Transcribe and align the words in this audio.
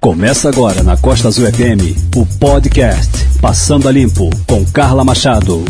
Começa 0.00 0.48
agora 0.48 0.82
na 0.82 0.96
Costa 0.96 1.28
Azul 1.28 1.46
FM 1.46 2.16
o 2.16 2.26
podcast 2.38 3.10
Passando 3.40 3.88
a 3.88 3.92
Limpo 3.92 4.30
com 4.46 4.64
Carla 4.66 5.04
Machado. 5.04 5.64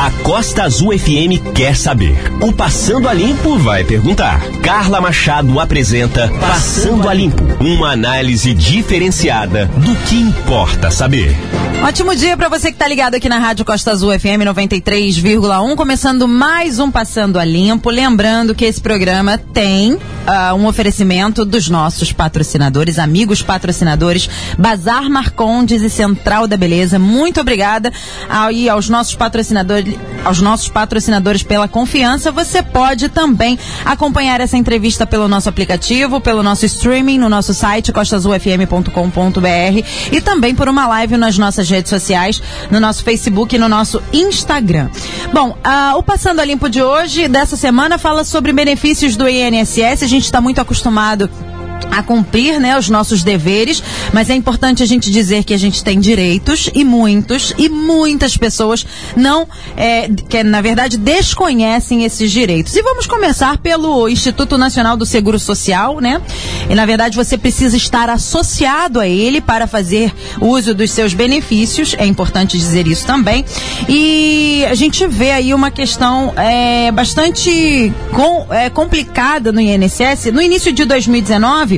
A 0.00 0.10
Costa 0.22 0.62
Azul 0.62 0.98
FM 0.98 1.52
quer 1.54 1.76
saber. 1.76 2.16
O 2.40 2.54
Passando 2.54 3.06
a 3.06 3.12
Limpo 3.12 3.58
vai 3.58 3.84
perguntar. 3.84 4.40
Carla 4.62 4.98
Machado 4.98 5.60
apresenta 5.60 6.26
Passando 6.40 7.06
a 7.06 7.12
Limpo, 7.12 7.44
uma 7.62 7.90
análise 7.90 8.54
diferenciada 8.54 9.66
do 9.66 9.94
que 10.06 10.16
importa 10.16 10.90
saber. 10.90 11.36
Ótimo 11.82 12.14
dia 12.14 12.36
para 12.36 12.48
você 12.48 12.68
que 12.68 12.74
está 12.74 12.86
ligado 12.86 13.14
aqui 13.14 13.26
na 13.28 13.38
Rádio 13.38 13.64
Costa 13.64 13.90
Azul 13.90 14.18
FM 14.18 14.44
93,1, 14.44 15.74
começando 15.76 16.28
mais 16.28 16.78
um 16.78 16.90
Passando 16.90 17.38
a 17.38 17.44
Limpo. 17.44 17.88
Lembrando 17.88 18.54
que 18.54 18.66
esse 18.66 18.80
programa 18.80 19.38
tem 19.38 19.94
uh, 19.94 20.54
um 20.56 20.66
oferecimento 20.66 21.42
dos 21.42 21.70
nossos 21.70 22.12
patrocinadores, 22.12 22.98
amigos 22.98 23.40
patrocinadores, 23.40 24.28
Bazar 24.58 25.08
Marcondes 25.08 25.80
e 25.80 25.88
Central 25.88 26.46
da 26.46 26.56
Beleza. 26.56 26.98
Muito 26.98 27.40
obrigada 27.40 27.90
aí 28.28 28.68
aos 28.68 28.90
nossos 28.90 29.14
patrocinadores, 29.14 29.89
aos 30.24 30.40
nossos 30.40 30.68
patrocinadores 30.68 31.42
pela 31.42 31.68
confiança. 31.68 32.32
Você 32.32 32.62
pode 32.62 33.08
também 33.08 33.58
acompanhar 33.84 34.40
essa 34.40 34.56
entrevista 34.56 35.06
pelo 35.06 35.28
nosso 35.28 35.48
aplicativo, 35.48 36.20
pelo 36.20 36.42
nosso 36.42 36.66
streaming 36.66 37.18
no 37.18 37.28
nosso 37.28 37.54
site 37.54 37.92
costazulfm.com.br 37.92 39.86
e 40.12 40.20
também 40.20 40.54
por 40.54 40.68
uma 40.68 40.86
live 40.86 41.16
nas 41.16 41.38
nossas 41.38 41.68
redes 41.68 41.90
sociais, 41.90 42.42
no 42.70 42.80
nosso 42.80 43.02
Facebook 43.02 43.54
e 43.54 43.58
no 43.58 43.68
nosso 43.68 44.02
Instagram. 44.12 44.88
Bom, 45.32 45.50
uh, 45.50 45.96
o 45.96 46.02
Passando 46.02 46.40
a 46.40 46.44
Limpo 46.44 46.68
de 46.68 46.82
hoje, 46.82 47.28
dessa 47.28 47.56
semana, 47.56 47.98
fala 47.98 48.24
sobre 48.24 48.52
benefícios 48.52 49.16
do 49.16 49.28
INSS. 49.28 50.02
A 50.02 50.06
gente 50.06 50.24
está 50.24 50.40
muito 50.40 50.60
acostumado 50.60 51.30
a 51.90 52.02
cumprir, 52.02 52.60
né, 52.60 52.78
os 52.78 52.88
nossos 52.88 53.22
deveres, 53.22 53.82
mas 54.12 54.30
é 54.30 54.34
importante 54.34 54.82
a 54.82 54.86
gente 54.86 55.10
dizer 55.10 55.44
que 55.44 55.54
a 55.54 55.58
gente 55.58 55.82
tem 55.82 55.98
direitos 56.00 56.70
e 56.74 56.84
muitos 56.84 57.54
e 57.58 57.68
muitas 57.68 58.36
pessoas 58.36 58.86
não, 59.16 59.46
é, 59.76 60.08
que 60.28 60.42
na 60.42 60.60
verdade 60.60 60.96
desconhecem 60.96 62.04
esses 62.04 62.30
direitos. 62.30 62.74
E 62.74 62.82
vamos 62.82 63.06
começar 63.06 63.58
pelo 63.58 64.08
Instituto 64.08 64.56
Nacional 64.58 64.96
do 64.96 65.06
Seguro 65.06 65.38
Social, 65.38 66.00
né? 66.00 66.20
E 66.68 66.74
na 66.74 66.86
verdade 66.86 67.16
você 67.16 67.36
precisa 67.36 67.76
estar 67.76 68.08
associado 68.08 69.00
a 69.00 69.06
ele 69.06 69.40
para 69.40 69.66
fazer 69.66 70.12
uso 70.40 70.74
dos 70.74 70.90
seus 70.90 71.14
benefícios. 71.14 71.94
É 71.98 72.06
importante 72.06 72.58
dizer 72.58 72.86
isso 72.86 73.06
também. 73.06 73.44
E 73.88 74.64
a 74.68 74.74
gente 74.74 75.06
vê 75.06 75.32
aí 75.32 75.54
uma 75.54 75.70
questão 75.70 76.32
é, 76.36 76.90
bastante 76.92 77.92
com, 78.12 78.46
é, 78.52 78.70
complicada 78.70 79.52
no 79.52 79.60
INSS. 79.60 80.30
No 80.32 80.42
início 80.42 80.72
de 80.72 80.84
2019 80.84 81.69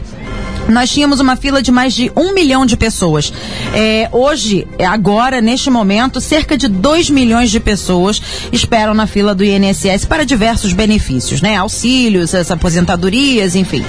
nós 0.68 0.90
tínhamos 0.90 1.20
uma 1.20 1.36
fila 1.36 1.60
de 1.60 1.72
mais 1.72 1.92
de 1.92 2.10
um 2.16 2.32
milhão 2.32 2.64
de 2.64 2.76
pessoas. 2.76 3.32
É, 3.74 4.08
hoje, 4.12 4.66
agora, 4.86 5.40
neste 5.40 5.70
momento, 5.70 6.20
cerca 6.20 6.56
de 6.56 6.68
2 6.68 7.10
milhões 7.10 7.50
de 7.50 7.58
pessoas 7.58 8.22
esperam 8.52 8.94
na 8.94 9.06
fila 9.06 9.34
do 9.34 9.44
INSS 9.44 10.04
para 10.06 10.24
diversos 10.24 10.72
benefícios, 10.72 11.42
né? 11.42 11.56
Auxílios, 11.56 12.34
as 12.34 12.50
aposentadorias, 12.50 13.56
enfim. 13.56 13.84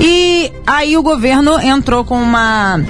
E 0.00 0.52
aí 0.66 0.96
o 0.96 1.02
governo 1.02 1.60
entrou 1.60 2.04
com 2.04 2.20
uma 2.20 2.80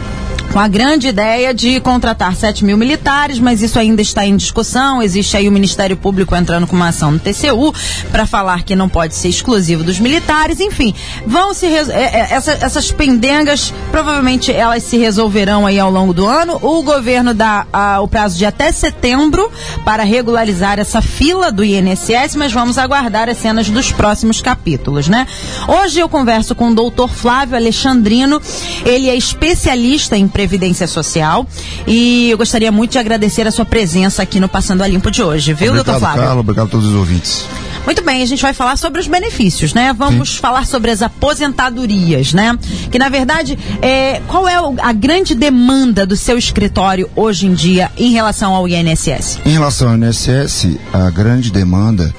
com 0.57 0.61
a 0.61 0.69
grande 0.69 1.09
ideia 1.09 1.53
de 1.53 1.79
contratar 1.81 2.35
7 2.35 2.65
mil 2.65 2.79
militares, 2.79 3.39
mas 3.39 3.61
isso 3.61 3.79
ainda 3.79 4.01
está 4.01 4.25
em 4.25 4.35
discussão. 4.35 5.03
Existe 5.03 5.37
aí 5.37 5.47
o 5.47 5.53
Ministério 5.53 5.99
Público 5.99 6.35
entrando 6.35 6.67
com 6.67 6.75
uma 6.75 6.89
ação 6.89 7.11
no 7.13 7.19
TCU 7.19 7.75
para 8.11 8.25
falar 8.25 8.63
que 8.63 8.75
não 8.75 8.89
pode 8.89 9.15
ser 9.15 9.29
exclusivo 9.29 9.85
dos 9.85 10.01
militares. 10.01 10.59
Enfim, 10.59 10.95
vão 11.27 11.53
se 11.53 11.67
é, 11.67 11.83
é, 11.91 12.29
essa, 12.31 12.53
essas 12.53 12.91
pendengas 12.91 13.75
provavelmente 13.91 14.51
elas 14.51 14.83
se 14.83 14.97
resolverão 14.97 15.67
aí 15.67 15.79
ao 15.79 15.91
longo 15.91 16.15
do 16.15 16.27
ano. 16.27 16.59
O 16.63 16.83
governo 16.83 17.35
dá 17.35 17.67
a, 17.71 18.01
o 18.01 18.09
prazo 18.09 18.39
de 18.39 18.47
até 18.47 18.73
setembro 18.73 19.53
para 19.85 20.05
regularizar 20.05 20.79
essa 20.79 21.03
fila 21.03 21.53
do 21.53 21.63
INSS, 21.63 22.35
mas 22.35 22.51
vamos 22.51 22.79
aguardar 22.79 23.29
as 23.29 23.37
cenas 23.37 23.69
dos 23.69 23.93
próximos 23.93 24.41
capítulos, 24.41 25.07
né? 25.07 25.27
Hoje 25.69 26.01
eu 26.01 26.09
converso 26.09 26.55
com 26.55 26.71
o 26.71 26.75
doutor 26.75 27.11
Flávio 27.11 27.57
Alexandrino. 27.57 28.41
Ele 28.87 29.11
é 29.11 29.15
especialista 29.15 30.17
em 30.17 30.27
prevenção 30.27 30.46
Previdência 30.47 30.87
Social. 30.87 31.45
E 31.87 32.31
eu 32.31 32.39
gostaria 32.39 32.71
muito 32.71 32.93
de 32.93 32.99
agradecer 32.99 33.47
a 33.49 33.51
sua 33.51 33.65
presença 33.65 34.23
aqui 34.23 34.39
no 34.39 34.49
Passando 34.49 34.83
a 34.83 34.87
Limpo 34.87 35.11
de 35.11 35.23
hoje, 35.23 35.53
viu, 35.53 35.71
obrigado, 35.71 35.85
doutor 35.85 36.01
Flávio? 36.01 36.23
Carlos, 36.23 36.41
obrigado 36.41 36.67
a 36.67 36.71
todos 36.71 36.87
os 36.87 36.95
ouvintes. 36.95 37.45
Muito 37.85 38.03
bem, 38.05 38.23
a 38.23 38.27
gente 38.27 38.43
vai 38.43 38.53
falar 38.53 38.77
sobre 38.77 39.01
os 39.01 39.09
benefícios, 39.09 39.75
né? 39.75 39.93
Vamos 39.93 40.31
Sim. 40.31 40.41
falar 40.41 40.67
sobre 40.67 40.91
as 40.91 41.03
aposentadorias, 41.03 42.33
né? 42.33 42.57
Que 42.91 42.99
na 42.99 43.09
verdade, 43.09 43.59
é, 43.83 44.21
qual 44.29 44.47
é 44.49 44.55
a 44.83 44.93
grande 44.93 45.35
demanda 45.35 46.07
do 46.07 46.17
seu 46.17 46.39
escritório 46.39 47.11
hoje 47.17 47.47
em 47.47 47.55
dia 47.55 47.91
em 47.97 48.13
relação 48.13 48.55
ao 48.55 48.69
INSS? 48.69 49.41
Em 49.45 49.51
relação 49.51 49.89
ao 49.89 49.97
INSS, 49.97 50.79
a 50.93 51.11
grande 51.11 51.51
demanda 51.51 52.15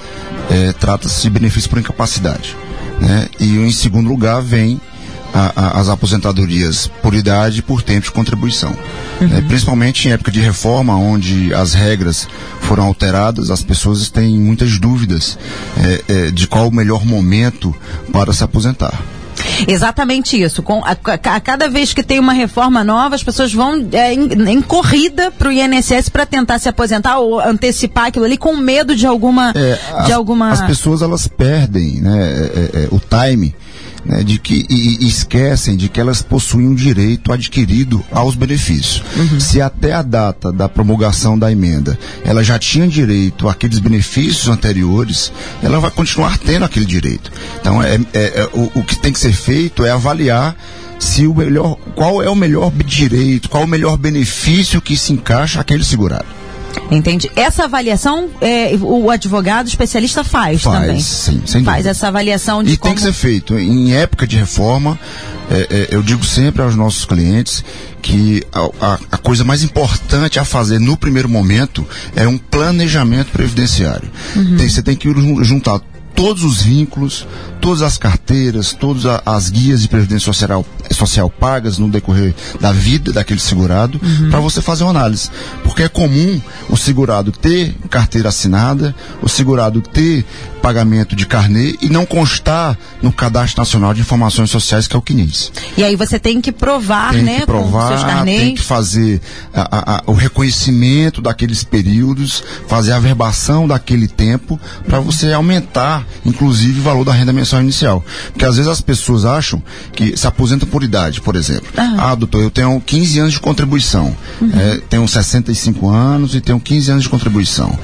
é, 0.50 0.74
trata-se 0.74 1.22
de 1.22 1.30
benefício 1.30 1.70
por 1.70 1.80
incapacidade. 1.80 2.56
Né? 3.00 3.28
E 3.40 3.58
em 3.58 3.72
segundo 3.72 4.08
lugar 4.08 4.42
vem 4.42 4.82
a, 5.38 5.52
a, 5.56 5.80
as 5.80 5.90
aposentadorias 5.90 6.90
por 7.02 7.14
idade 7.14 7.60
e 7.60 7.62
por 7.62 7.84
tempo 7.84 8.06
de 8.06 8.12
contribuição. 8.12 8.76
Uhum. 9.22 9.38
É, 9.38 9.42
principalmente 9.42 10.08
em 10.08 10.12
época 10.12 10.32
de 10.32 10.40
reforma, 10.40 10.96
onde 10.98 11.54
as 11.54 11.74
regras 11.74 12.28
foram 12.62 12.84
alteradas, 12.84 13.52
as 13.52 13.62
pessoas 13.62 14.10
têm 14.10 14.40
muitas 14.40 14.80
dúvidas 14.80 15.38
é, 15.78 16.04
é, 16.08 16.32
de 16.32 16.48
qual 16.48 16.68
o 16.68 16.74
melhor 16.74 17.06
momento 17.06 17.76
para 18.12 18.34
se 18.34 18.44
aposentar. 18.44 19.00
Exatamente 19.68 20.42
isso. 20.42 20.64
Com, 20.64 20.84
a, 20.84 20.92
a, 20.92 21.40
cada 21.40 21.70
vez 21.70 21.94
que 21.94 22.02
tem 22.02 22.20
uma 22.20 22.34
reforma 22.34 22.84
nova, 22.84 23.14
as 23.14 23.22
pessoas 23.22 23.54
vão 23.54 23.88
é, 23.92 24.12
em, 24.14 24.50
em, 24.50 24.62
corrida 24.62 25.30
para 25.30 25.50
o 25.50 25.52
INSS 25.52 26.10
para 26.10 26.26
tentar 26.26 26.58
se 26.58 26.68
aposentar 26.68 27.20
ou 27.20 27.40
antecipar 27.40 28.06
aquilo 28.08 28.26
ali 28.26 28.38
com 28.38 28.56
medo 28.58 28.96
de 28.96 29.06
alguma. 29.06 29.52
É, 29.56 29.76
de 30.06 30.12
as, 30.12 30.12
alguma... 30.12 30.50
as 30.50 30.62
pessoas 30.62 31.04
elas 31.04 31.28
perdem 31.28 32.02
né, 32.02 32.50
é, 32.56 32.84
é 32.84 32.88
o 32.92 33.00
time 33.00 33.56
né, 34.08 34.24
de 34.24 34.40
que 34.40 34.66
e, 34.70 35.04
e, 35.04 35.08
esquecem 35.08 35.76
de 35.76 35.90
que 35.90 36.00
elas 36.00 36.22
possuem 36.22 36.68
um 36.68 36.76
direito 36.76 37.32
adquirido 37.32 38.04
aos 38.12 38.36
benefícios. 38.36 39.04
Uhum. 39.16 39.40
Se 39.40 39.62
até 39.62 39.94
a 39.94 40.02
data 40.02 40.52
da 40.52 40.70
promulgação 40.70 41.38
da 41.38 41.52
emenda 41.52 41.98
ela 42.24 42.44
já 42.44 42.58
tinha 42.58 42.88
direito 42.88 43.50
àqueles 43.50 43.80
benefícios 43.80 44.48
anteriores, 44.48 45.32
ela 45.62 45.80
vai 45.80 45.92
continuar 45.92 46.38
tendo 46.38 46.66
aquele 46.66 46.86
direito. 46.86 47.32
Então, 47.60 47.84
é, 47.84 47.96
é, 48.14 48.42
é 48.42 48.50
o, 48.54 48.80
o 48.80 48.84
que 48.84 48.98
tem 48.98 49.12
que 49.12 49.20
ser 49.20 49.34
feito 49.34 49.84
é 49.84 49.92
avaliar 49.92 50.56
se 51.00 51.28
o 51.28 51.34
melhor, 51.34 51.78
qual 51.96 52.24
é 52.24 52.30
o 52.30 52.36
melhor 52.36 52.72
direito, 52.72 53.50
qual 53.50 53.64
o 53.64 53.68
melhor 53.68 53.98
benefício 53.98 54.82
que 54.82 54.98
se 54.98 55.14
encaixa 55.14 55.60
aquele 55.60 55.84
segurado. 55.84 56.26
Entende? 56.90 57.30
Essa 57.36 57.66
avaliação 57.66 58.30
é, 58.40 58.72
o 58.82 59.10
advogado 59.10 59.68
especialista 59.68 60.24
faz, 60.24 60.62
faz 60.62 60.80
também. 60.80 61.00
Sim, 61.02 61.42
sem 61.46 61.64
Faz 61.64 61.86
essa 61.86 62.08
avaliação 62.08 62.64
de 62.64 62.74
E 62.74 62.78
como... 62.78 62.94
tem 62.94 62.96
que 62.96 63.06
ser 63.06 63.14
feito. 63.14 63.58
Em 63.58 63.94
época 63.94 64.26
de 64.26 64.38
reforma, 64.38 64.98
é, 65.50 65.68
é, 65.70 65.88
eu 65.92 66.02
digo 66.02 66.26
sempre 66.26 66.62
aos 66.62 66.76
nossos 66.76 67.06
clientes 67.06 67.64
que 68.02 68.44
a, 68.54 68.70
a, 68.86 69.00
a, 69.12 69.18
coisa 69.18 69.44
mais 69.44 69.64
importante 69.64 70.40
a 70.40 70.46
fazer 70.46 70.80
no 70.80 70.96
primeiro 70.96 71.28
momento 71.28 71.86
é 72.16 72.28
um 72.28 72.38
planejamento 72.38 73.32
previdenciário. 73.32 74.10
Uhum. 74.36 74.58
Tem, 74.58 74.70
você 74.70 74.82
tem 74.82 74.96
que 74.96 75.10
juntar 75.44 75.82
todos 76.16 76.44
os 76.44 76.64
vínculos, 76.64 77.28
todas 77.62 77.84
as 77.84 77.98
carteiras, 77.98 78.74
todas 78.74 79.04
as 79.26 79.50
guias 79.50 79.82
de 79.82 79.88
previdência 79.88 80.26
social, 80.26 80.66
social 80.98 81.30
pagas 81.30 81.78
no 81.78 81.90
decorrer 81.90 82.34
da 82.60 82.72
vida 82.72 83.12
daquele 83.14 83.40
segurado, 83.40 84.00
uhum. 84.04 84.30
para 84.30 84.40
você 84.40 84.62
fazer 84.62 84.84
uma 84.84 84.92
análise. 84.92 85.30
Porque 85.64 85.84
é 85.84 85.90
comum 85.90 86.42
o 86.70 86.78
segurado 86.78 87.32
ter 87.32 87.76
carteira 87.90 88.30
assinada, 88.30 88.96
o 89.22 89.30
segurado 89.30 89.82
ter 89.82 90.26
pagamento 90.62 91.16
de 91.16 91.26
carnê 91.26 91.78
e 91.82 91.90
não 91.90 92.06
constar 92.06 92.78
no 93.02 93.12
Cadastro 93.12 93.62
Nacional 93.62 93.94
de 93.94 94.02
Informações 94.02 94.50
Sociais, 94.50 94.88
que 94.88 94.96
é 94.96 95.00
o 95.00 95.02
CNIS. 95.02 95.52
E 95.78 95.84
aí 95.84 95.96
você 95.96 96.20
tem 96.20 96.42
que 96.42 96.52
provar, 96.52 97.14
tem 97.14 97.24
né? 97.24 97.40
Que 97.40 97.46
provar, 97.46 98.26
tem 98.26 98.56
que 98.56 98.62
fazer 98.62 99.22
a, 99.54 99.98
a, 99.98 100.04
o 100.08 100.14
reconhecimento 100.14 101.22
daqueles 101.22 101.64
períodos, 101.64 102.44
fazer 102.68 102.92
a 102.92 103.00
verbação 103.00 103.68
daquele 103.68 104.08
tempo, 104.08 104.60
para 104.86 105.00
uhum. 105.00 105.06
você 105.06 105.32
aumentar, 105.32 106.06
inclusive, 106.26 106.80
o 106.80 106.84
valor 106.84 107.06
da 107.06 107.14
renda 107.14 107.32
mensal 107.32 107.62
inicial. 107.62 108.04
Porque 108.34 108.44
às 108.44 108.58
vezes 108.58 108.70
as 108.70 108.82
pessoas 108.82 109.24
acham 109.24 109.64
que 109.94 110.18
se 110.18 110.28
aposentam 110.28 110.68
por 110.68 110.84
idade, 110.88 111.22
por 111.22 111.36
exemplo. 111.36 111.68
Uhum. 111.78 111.96
Ah, 112.00 112.16
doutor, 112.16 112.42
eu 112.42 112.50
tenho 112.50 112.80
15 112.82 113.20
anos 113.20 113.34
de 113.34 113.40
contribuição. 113.40 114.16
Uhum. 114.42 114.52
É, 114.54 114.78
tenho 114.90 115.08
65 115.08 115.90
anos 115.90 116.36
e 116.36 116.42
tenho 116.42 116.60
15 116.60 116.92
anos 116.92 117.04
de 117.04 117.10
contribuição. 117.10 117.78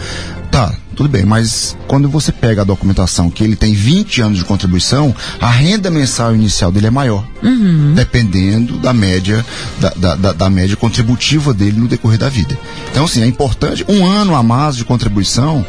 Tá, 0.50 0.72
tudo 0.96 1.10
bem, 1.10 1.26
mas 1.26 1.76
quando 1.88 2.08
você 2.08 2.32
pega 2.32 2.62
a 2.62 2.64
documentação 2.64 3.30
que 3.30 3.44
ele 3.44 3.56
tem 3.56 3.74
20 3.74 4.22
anos 4.22 4.38
de 4.38 4.46
contribuição, 4.46 5.14
a 5.42 5.50
renda 5.50 5.90
mensal 5.90 6.36
inicial 6.36 6.72
dele 6.72 6.88
é 6.88 6.92
maior. 6.92 7.26
Uhum. 7.42 7.94
Dependendo 7.96 8.78
da 8.78 8.94
média, 8.94 9.44
da, 9.80 10.16
da, 10.16 10.34
da, 10.34 10.50
média 10.52 10.76
contributiva 10.76 11.54
dele 11.54 11.80
no 11.80 11.88
decorrer 11.88 12.20
da 12.20 12.30
vida. 12.30 12.56
Então, 12.92 13.06
assim, 13.06 13.24
é 13.24 13.26
importante, 13.26 13.84
um 13.90 14.06
ano 14.06 14.36
a 14.36 14.44
mais 14.44 14.76
de 14.76 14.86
contribuição 14.86 15.66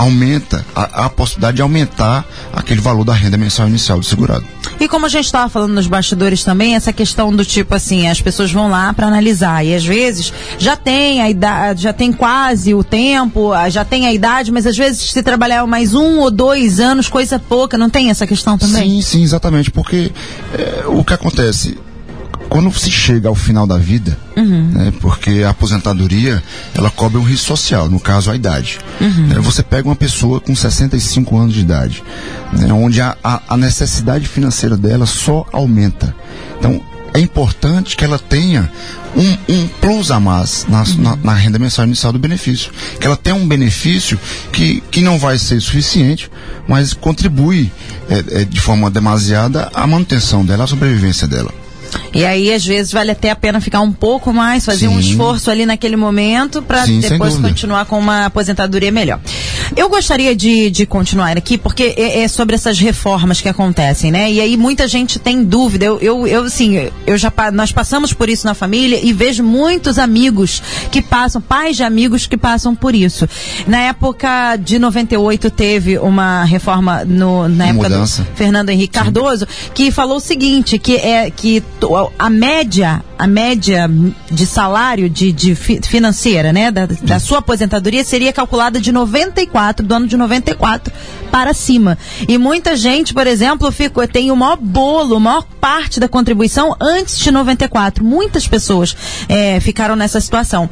aumenta 0.00 0.64
a, 0.74 1.04
a 1.04 1.10
possibilidade 1.10 1.56
de 1.56 1.62
aumentar 1.62 2.24
aquele 2.54 2.80
valor 2.80 3.04
da 3.04 3.12
renda 3.12 3.36
mensal 3.36 3.68
inicial 3.68 3.98
do 3.98 4.04
segurado. 4.04 4.44
E 4.80 4.88
como 4.88 5.04
a 5.04 5.08
gente 5.10 5.26
estava 5.26 5.46
falando 5.50 5.74
nos 5.74 5.86
bastidores 5.86 6.42
também, 6.42 6.74
essa 6.74 6.90
questão 6.90 7.30
do 7.34 7.44
tipo 7.44 7.74
assim, 7.74 8.08
as 8.08 8.18
pessoas 8.18 8.50
vão 8.50 8.70
lá 8.70 8.94
para 8.94 9.06
analisar 9.06 9.62
e 9.62 9.74
às 9.74 9.84
vezes 9.84 10.32
já 10.58 10.74
tem 10.74 11.20
a 11.20 11.28
idade, 11.28 11.82
já 11.82 11.92
tem 11.92 12.12
quase 12.12 12.72
o 12.72 12.82
tempo, 12.82 13.52
já 13.68 13.84
tem 13.84 14.06
a 14.06 14.12
idade, 14.12 14.50
mas 14.50 14.66
às 14.66 14.76
vezes 14.76 15.10
se 15.10 15.22
trabalhar 15.22 15.66
mais 15.66 15.92
um 15.92 16.20
ou 16.20 16.30
dois 16.30 16.80
anos, 16.80 17.06
coisa 17.06 17.38
pouca, 17.38 17.76
não 17.76 17.90
tem 17.90 18.08
essa 18.08 18.26
questão 18.26 18.56
também? 18.56 19.02
Sim, 19.02 19.02
sim, 19.02 19.22
exatamente, 19.22 19.70
porque 19.70 20.10
é, 20.54 20.84
o 20.86 21.04
que 21.04 21.12
acontece, 21.12 21.76
quando 22.50 22.70
se 22.76 22.90
chega 22.90 23.28
ao 23.28 23.34
final 23.34 23.64
da 23.64 23.78
vida, 23.78 24.18
uhum. 24.36 24.72
né, 24.72 24.92
porque 25.00 25.42
a 25.46 25.50
aposentadoria 25.50 26.42
ela 26.74 26.90
cobre 26.90 27.16
um 27.16 27.22
risco 27.22 27.46
social, 27.46 27.88
no 27.88 28.00
caso 28.00 28.28
a 28.28 28.34
idade. 28.34 28.80
Uhum. 29.00 29.28
Né, 29.28 29.38
você 29.38 29.62
pega 29.62 29.88
uma 29.88 29.94
pessoa 29.94 30.40
com 30.40 30.54
65 30.54 31.38
anos 31.38 31.54
de 31.54 31.60
idade, 31.60 32.02
né, 32.52 32.72
onde 32.72 33.00
a, 33.00 33.16
a, 33.22 33.40
a 33.50 33.56
necessidade 33.56 34.26
financeira 34.26 34.76
dela 34.76 35.06
só 35.06 35.46
aumenta. 35.52 36.12
Então 36.58 36.82
é 37.14 37.20
importante 37.20 37.96
que 37.96 38.04
ela 38.04 38.18
tenha 38.18 38.70
um, 39.16 39.54
um 39.54 39.68
plus 39.80 40.10
a 40.10 40.18
mais 40.18 40.66
na, 40.68 40.82
uhum. 40.82 40.96
na, 40.98 41.16
na, 41.16 41.34
renda 41.34 41.58
mensal 41.58 41.84
inicial 41.84 42.12
do 42.12 42.18
benefício. 42.18 42.72
Que 43.00 43.06
ela 43.06 43.16
tenha 43.16 43.36
um 43.36 43.46
benefício 43.46 44.18
que, 44.52 44.82
que 44.90 45.00
não 45.00 45.18
vai 45.18 45.38
ser 45.38 45.60
suficiente, 45.60 46.28
mas 46.66 46.94
contribui 46.94 47.70
é, 48.08 48.40
é, 48.40 48.44
de 48.44 48.60
forma 48.60 48.90
demasiada 48.90 49.70
à 49.72 49.86
manutenção 49.86 50.44
dela, 50.44 50.64
à 50.64 50.66
sobrevivência 50.66 51.28
dela. 51.28 51.52
E 52.12 52.24
aí, 52.24 52.52
às 52.52 52.64
vezes, 52.64 52.92
vale 52.92 53.10
até 53.10 53.30
a 53.30 53.36
pena 53.36 53.60
ficar 53.60 53.80
um 53.80 53.92
pouco 53.92 54.32
mais, 54.32 54.64
fazer 54.64 54.88
Sim. 54.88 54.94
um 54.94 55.00
esforço 55.00 55.50
ali 55.50 55.64
naquele 55.64 55.96
momento 55.96 56.62
para 56.62 56.84
depois 56.86 57.36
continuar 57.36 57.84
com 57.84 57.98
uma 57.98 58.26
aposentadoria 58.26 58.90
melhor. 58.90 59.20
Eu 59.76 59.88
gostaria 59.88 60.34
de, 60.34 60.70
de 60.70 60.86
continuar 60.86 61.36
aqui, 61.36 61.56
porque 61.56 61.94
é, 61.96 62.22
é, 62.22 62.28
sobre 62.28 62.54
essas 62.54 62.78
reformas 62.78 63.40
que 63.40 63.48
acontecem, 63.48 64.10
né? 64.10 64.30
E 64.30 64.40
aí 64.40 64.56
muita 64.56 64.88
gente 64.88 65.18
tem 65.18 65.42
dúvida. 65.44 65.84
Eu, 65.84 65.98
eu, 66.00 66.26
eu 66.26 66.42
assim, 66.44 66.90
eu 67.06 67.16
já, 67.16 67.32
nós 67.52 67.70
passamos 67.72 68.12
por 68.12 68.28
isso 68.28 68.46
na 68.46 68.54
família 68.54 68.98
e 69.02 69.12
vejo 69.12 69.44
muitos 69.44 69.98
amigos 69.98 70.62
que 70.90 71.00
passam, 71.00 71.40
pais 71.40 71.76
de 71.76 71.82
amigos 71.82 72.26
que 72.26 72.36
passam 72.36 72.74
por 72.74 72.94
isso. 72.94 73.28
Na 73.66 73.78
época 73.78 74.56
de 74.56 74.78
98 74.78 75.50
teve 75.50 75.98
uma 75.98 76.44
reforma 76.44 77.04
no, 77.04 77.48
na 77.48 77.68
época 77.68 77.88
Mudança. 77.88 78.22
do 78.22 78.36
Fernando 78.36 78.70
Henrique 78.70 78.94
Cardoso, 78.94 79.46
Sim. 79.46 79.70
que 79.74 79.90
falou 79.90 80.16
o 80.16 80.20
seguinte, 80.20 80.78
que 80.78 80.96
é 80.96 81.30
que 81.30 81.62
a 82.18 82.30
média, 82.30 83.02
a 83.18 83.26
média 83.26 83.90
de 84.30 84.46
salário 84.46 85.08
de, 85.08 85.32
de 85.32 85.54
financeira, 85.54 86.52
né, 86.52 86.70
da, 86.70 86.86
da 86.86 87.18
sua 87.18 87.38
aposentadoria 87.38 88.04
seria 88.04 88.32
calculada 88.32 88.80
de 88.80 88.92
94, 88.92 89.84
do 89.84 89.94
ano 89.94 90.06
de 90.06 90.16
94 90.16 90.92
para 91.30 91.52
cima. 91.52 91.98
E 92.28 92.38
muita 92.38 92.76
gente, 92.76 93.12
por 93.14 93.26
exemplo, 93.26 93.70
ficou, 93.70 94.06
tem 94.06 94.30
o 94.30 94.36
maior 94.36 94.56
bolo, 94.56 95.16
a 95.16 95.20
maior 95.20 95.44
parte 95.60 96.00
da 96.00 96.08
contribuição 96.08 96.76
antes 96.80 97.18
de 97.18 97.30
94. 97.30 98.04
Muitas 98.04 98.46
pessoas 98.46 98.96
é, 99.28 99.60
ficaram 99.60 99.96
nessa 99.96 100.20
situação. 100.20 100.68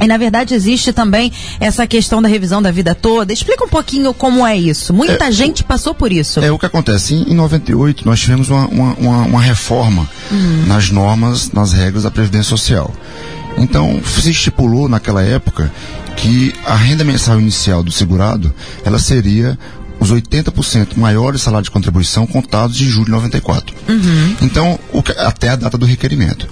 E 0.00 0.06
na 0.06 0.16
verdade 0.16 0.54
existe 0.54 0.92
também 0.92 1.32
essa 1.58 1.86
questão 1.86 2.22
da 2.22 2.28
revisão 2.28 2.62
da 2.62 2.70
vida 2.70 2.94
toda. 2.94 3.32
Explica 3.32 3.64
um 3.64 3.68
pouquinho 3.68 4.14
como 4.14 4.46
é 4.46 4.56
isso. 4.56 4.92
Muita 4.92 5.26
é, 5.26 5.32
gente 5.32 5.62
passou 5.62 5.94
por 5.94 6.12
isso. 6.12 6.40
É 6.40 6.50
o 6.50 6.58
que 6.58 6.66
acontece. 6.66 7.14
Em, 7.14 7.32
em 7.32 7.34
98 7.34 8.06
nós 8.06 8.20
tivemos 8.20 8.48
uma, 8.48 8.66
uma, 8.66 9.22
uma, 9.24 9.40
reforma 9.40 10.08
uhum. 10.30 10.64
nas 10.66 10.90
normas, 10.90 11.50
nas 11.52 11.72
regras 11.72 12.04
da 12.04 12.10
Previdência 12.10 12.50
Social. 12.50 12.92
Então 13.58 14.00
se 14.04 14.30
estipulou 14.30 14.88
naquela 14.88 15.22
época 15.22 15.70
que 16.16 16.54
a 16.66 16.74
renda 16.74 17.04
mensal 17.04 17.40
inicial 17.40 17.82
do 17.82 17.92
segurado 17.92 18.52
ela 18.84 18.98
seria 18.98 19.58
os 20.00 20.10
80% 20.10 20.96
maiores 20.96 21.42
salários 21.42 21.66
de 21.66 21.70
contribuição 21.70 22.26
contados 22.26 22.74
de 22.74 22.88
julho 22.88 23.04
de 23.04 23.10
94. 23.10 23.76
Uhum. 23.86 24.36
Então, 24.40 24.78
que, 25.04 25.12
até 25.12 25.50
a 25.50 25.56
data 25.56 25.76
do 25.76 25.84
requerimento. 25.84 26.48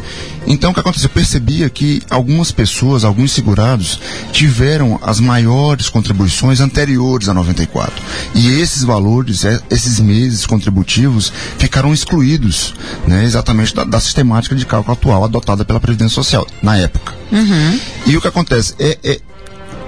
Então, 0.49 0.71
o 0.71 0.75
que 0.75 0.81
aconteceu? 0.81 1.09
Eu 1.09 1.15
percebia 1.15 1.69
que 1.69 2.03
algumas 2.09 2.51
pessoas, 2.51 3.05
alguns 3.05 3.33
segurados, 3.33 4.01
tiveram 4.33 4.99
as 5.03 5.21
maiores 5.21 5.89
contribuições 5.89 6.61
anteriores 6.61 7.29
a 7.29 7.35
94. 7.35 7.95
E 8.35 8.59
esses 8.59 8.83
valores, 8.83 9.45
é, 9.45 9.61
esses 9.71 10.01
meses 10.01 10.47
contributivos, 10.47 11.33
ficaram 11.59 11.93
excluídos, 11.93 12.75
né, 13.07 13.25
exatamente 13.25 13.75
da, 13.75 13.85
da 13.85 14.01
sistemática 14.01 14.57
de 14.57 14.65
cálculo 14.65 14.95
atual 14.95 15.25
adotada 15.25 15.65
pela 15.65 15.79
Previdência 15.79 16.15
Social, 16.15 16.47
na 16.63 16.77
época. 16.77 17.15
Uhum. 17.31 17.81
E 18.07 18.17
o 18.17 18.21
que 18.21 18.29
acontece? 18.29 18.75
É, 18.79 18.99
é 19.05 19.21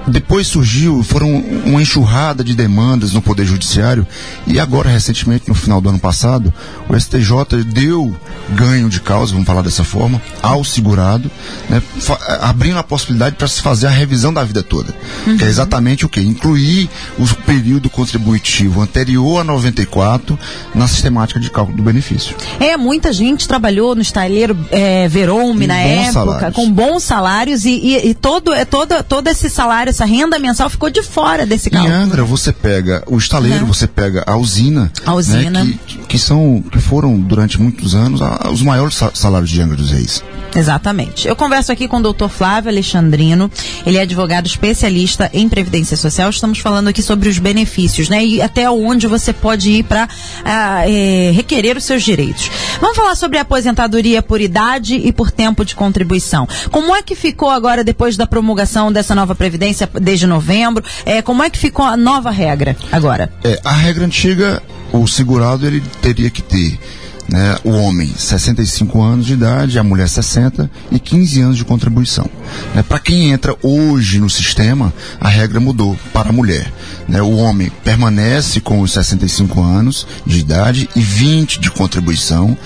depois 0.07 0.47
surgiu, 0.47 1.03
foram 1.03 1.29
uma 1.65 1.81
enxurrada 1.81 2.43
de 2.43 2.55
demandas 2.55 3.13
no 3.13 3.23
Poder 3.23 3.45
Judiciário 3.45 4.07
e 4.47 4.59
agora, 4.59 4.89
recentemente, 4.89 5.49
no 5.49 5.55
final 5.55 5.81
do 5.81 5.89
ano 5.89 5.99
passado, 5.99 6.53
o 6.89 6.99
STJ 6.99 7.65
deu 7.67 8.15
ganho 8.51 8.89
de 8.89 9.01
causa, 9.01 9.33
vamos 9.33 9.47
falar 9.47 9.63
dessa 9.63 9.85
forma, 9.85 10.21
ao 10.43 10.65
segurado, 10.65 11.31
né, 11.69 11.83
abrindo 12.41 12.79
a 12.79 12.83
possibilidade 12.83 13.37
para 13.37 13.47
se 13.47 13.61
fazer 13.61 13.87
a 13.87 13.91
revisão 13.91 14.33
da 14.33 14.43
vida 14.43 14.63
toda. 14.63 14.95
Uhum. 15.27 15.37
Que 15.37 15.45
é 15.45 15.49
exatamente 15.49 16.05
o 16.05 16.09
que? 16.09 16.21
Incluir 16.21 16.89
o 17.19 17.27
período 17.45 17.89
contributivo 17.89 18.81
anterior 18.81 19.41
a 19.41 19.45
94 19.45 20.39
na 20.75 20.89
sistemática 20.89 21.39
de 21.39 21.51
cálculo 21.51 21.77
do 21.77 21.83
benefício. 21.83 22.35
É, 22.59 22.77
muita 22.77 23.13
gente 23.13 23.47
trabalhou 23.47 23.95
no 23.95 24.03
estaleiro 24.03 24.57
é, 24.71 25.09
Verome 25.09 25.67
na 25.67 25.79
época, 25.79 26.13
salários. 26.13 26.55
com 26.55 26.71
bons 26.73 27.03
salários 27.03 27.65
e, 27.65 27.71
e, 27.71 28.11
e 28.11 28.15
todo, 28.15 28.53
é, 28.53 28.65
todo, 28.65 29.03
todo 29.05 29.29
esse 29.29 29.49
salário 29.49 29.90
essa 29.91 30.05
renda 30.05 30.39
mensal 30.39 30.71
ficou 30.71 30.91
de 30.91 31.03
fora 31.03 31.45
desse 31.45 31.71
cálculo. 31.71 31.93
Em 31.93 31.97
Angra, 31.97 32.25
você 32.25 32.53
pega 32.53 33.03
o 33.07 33.19
estaleiro, 33.19 33.67
você 33.67 33.87
pega 33.87 34.25
a 34.27 34.37
usina. 34.37 34.91
A 35.05 35.15
usina. 35.15 35.65
Né, 35.65 35.79
que, 35.87 35.99
que, 35.99 36.19
são, 36.19 36.63
que 36.71 36.79
foram 36.79 37.19
durante 37.19 37.61
muitos 37.61 37.95
anos 37.95 38.23
a, 38.23 38.51
os 38.51 38.63
maiores 38.63 38.99
salários 39.15 39.51
de 39.51 39.61
Angra 39.61 39.77
dos 39.77 39.91
Reis. 39.91 40.23
Exatamente. 40.55 41.29
Eu 41.29 41.37
converso 41.37 41.71
aqui 41.71 41.87
com 41.87 41.99
o 41.99 42.03
doutor 42.03 42.29
Flávio 42.29 42.71
Alexandrino, 42.71 43.51
ele 43.87 43.99
é 43.99 44.03
advogado 44.03 44.47
especialista 44.47 45.31
em 45.33 45.49
Previdência 45.49 45.97
Social. 45.97 46.31
Estamos 46.31 46.59
falando 46.59 46.89
aqui 46.89 47.03
sobre 47.03 47.29
os 47.29 47.39
benefícios, 47.39 48.09
né? 48.09 48.25
E 48.25 48.43
até 48.43 48.69
onde 48.71 49.07
você 49.07 49.33
pode 49.33 49.71
ir 49.71 49.85
para 49.85 50.09
ah, 50.45 50.89
é, 50.89 51.31
requerer 51.31 51.77
os 51.77 51.85
seus 51.85 52.03
direitos. 52.03 52.51
Vamos 52.81 52.97
falar 52.97 53.15
sobre 53.15 53.39
a 53.39 53.43
aposentadoria 53.43 54.23
por 54.23 54.41
idade 54.41 54.97
e 54.97 55.13
por 55.13 55.31
tempo 55.31 55.65
de 55.65 55.75
contribuição. 55.75 56.49
Como 56.71 56.95
é 56.95 57.03
que 57.03 57.15
ficou 57.15 57.51
agora 57.51 57.85
depois 57.85 58.17
da 58.17 58.27
promulgação 58.27 58.93
dessa 58.93 59.15
nova 59.15 59.35
Previdência 59.35 59.80
desde 60.01 60.27
novembro? 60.27 60.85
É, 61.05 61.23
como 61.23 61.43
é 61.43 61.51
que 61.51 61.59
ficou 61.59 61.85
a 61.85 61.97
nova 61.97 62.31
regra 62.31 62.77
agora? 62.91 63.31
É, 63.45 63.61
a 63.65 63.73
regra 63.73 64.05
antiga, 64.05 64.63
o 64.93 65.07
segurado 65.07 65.67
ele 65.67 65.83
teria 66.01 66.31
que 66.31 66.43
ter 66.43 66.79
né, 67.31 67.57
o 67.63 67.71
homem 67.71 68.13
65 68.17 69.01
anos 69.01 69.25
de 69.25 69.35
idade, 69.35 69.79
a 69.79 69.85
mulher 69.85 70.09
60 70.09 70.69
e 70.91 70.99
15 70.99 71.41
anos 71.41 71.57
de 71.57 71.65
contribuição. 71.65 72.29
Né, 72.75 72.83
para 72.83 72.99
quem 72.99 73.31
entra 73.31 73.57
hoje 73.63 74.19
no 74.19 74.29
sistema, 74.29 74.93
a 75.21 75.29
regra 75.29 75.61
mudou 75.61 75.97
para 76.13 76.31
a 76.31 76.33
mulher. 76.33 76.73
Né, 77.09 77.23
o 77.23 77.37
homem 77.37 77.71
permanece 77.85 78.61
com 78.61 78.81
os 78.81 78.93
65 78.93 79.63
anos 79.63 80.07
de 80.27 80.41
idade 80.41 80.89
e 80.97 81.01
20 81.01 81.61
de 81.61 81.71
contribuição 81.71 82.57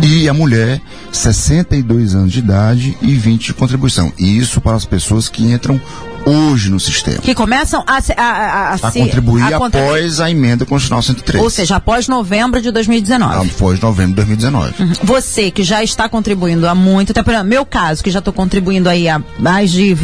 e 0.00 0.28
a 0.28 0.34
mulher 0.34 0.80
62 1.10 2.14
anos 2.14 2.32
de 2.32 2.38
idade 2.38 2.96
e 3.02 3.14
20 3.14 3.46
de 3.46 3.54
contribuição. 3.54 4.12
E 4.16 4.38
isso 4.38 4.60
para 4.60 4.76
as 4.76 4.84
pessoas 4.84 5.28
que 5.28 5.42
entram 5.44 5.80
hoje 6.24 6.70
no 6.70 6.80
sistema. 6.80 7.18
Que 7.18 7.34
começam 7.34 7.84
a, 7.86 7.96
a, 7.96 8.22
a, 8.22 8.68
a, 8.70 8.74
a 8.74 8.92
contribuir 8.92 9.54
após 9.54 10.20
a 10.20 10.30
emenda 10.30 10.64
constitucional 10.64 11.02
103. 11.02 11.42
Ou 11.42 11.50
seja, 11.50 11.76
após 11.76 12.08
novembro 12.08 12.60
de 12.60 12.70
2019. 12.70 13.50
Após 13.50 13.80
novembro 13.80 14.10
de 14.10 14.16
2019. 14.16 14.82
Uhum. 14.82 14.92
Você 15.02 15.50
que 15.50 15.62
já 15.62 15.82
está 15.82 16.08
contribuindo 16.08 16.68
há 16.68 16.74
muito 16.74 17.12
tempo, 17.12 17.30
meu 17.44 17.64
caso, 17.64 18.02
que 18.02 18.10
já 18.10 18.18
estou 18.20 18.32
contribuindo 18.32 18.88
aí 18.88 19.08
há 19.08 19.20
mais 19.38 19.70
de, 19.70 19.96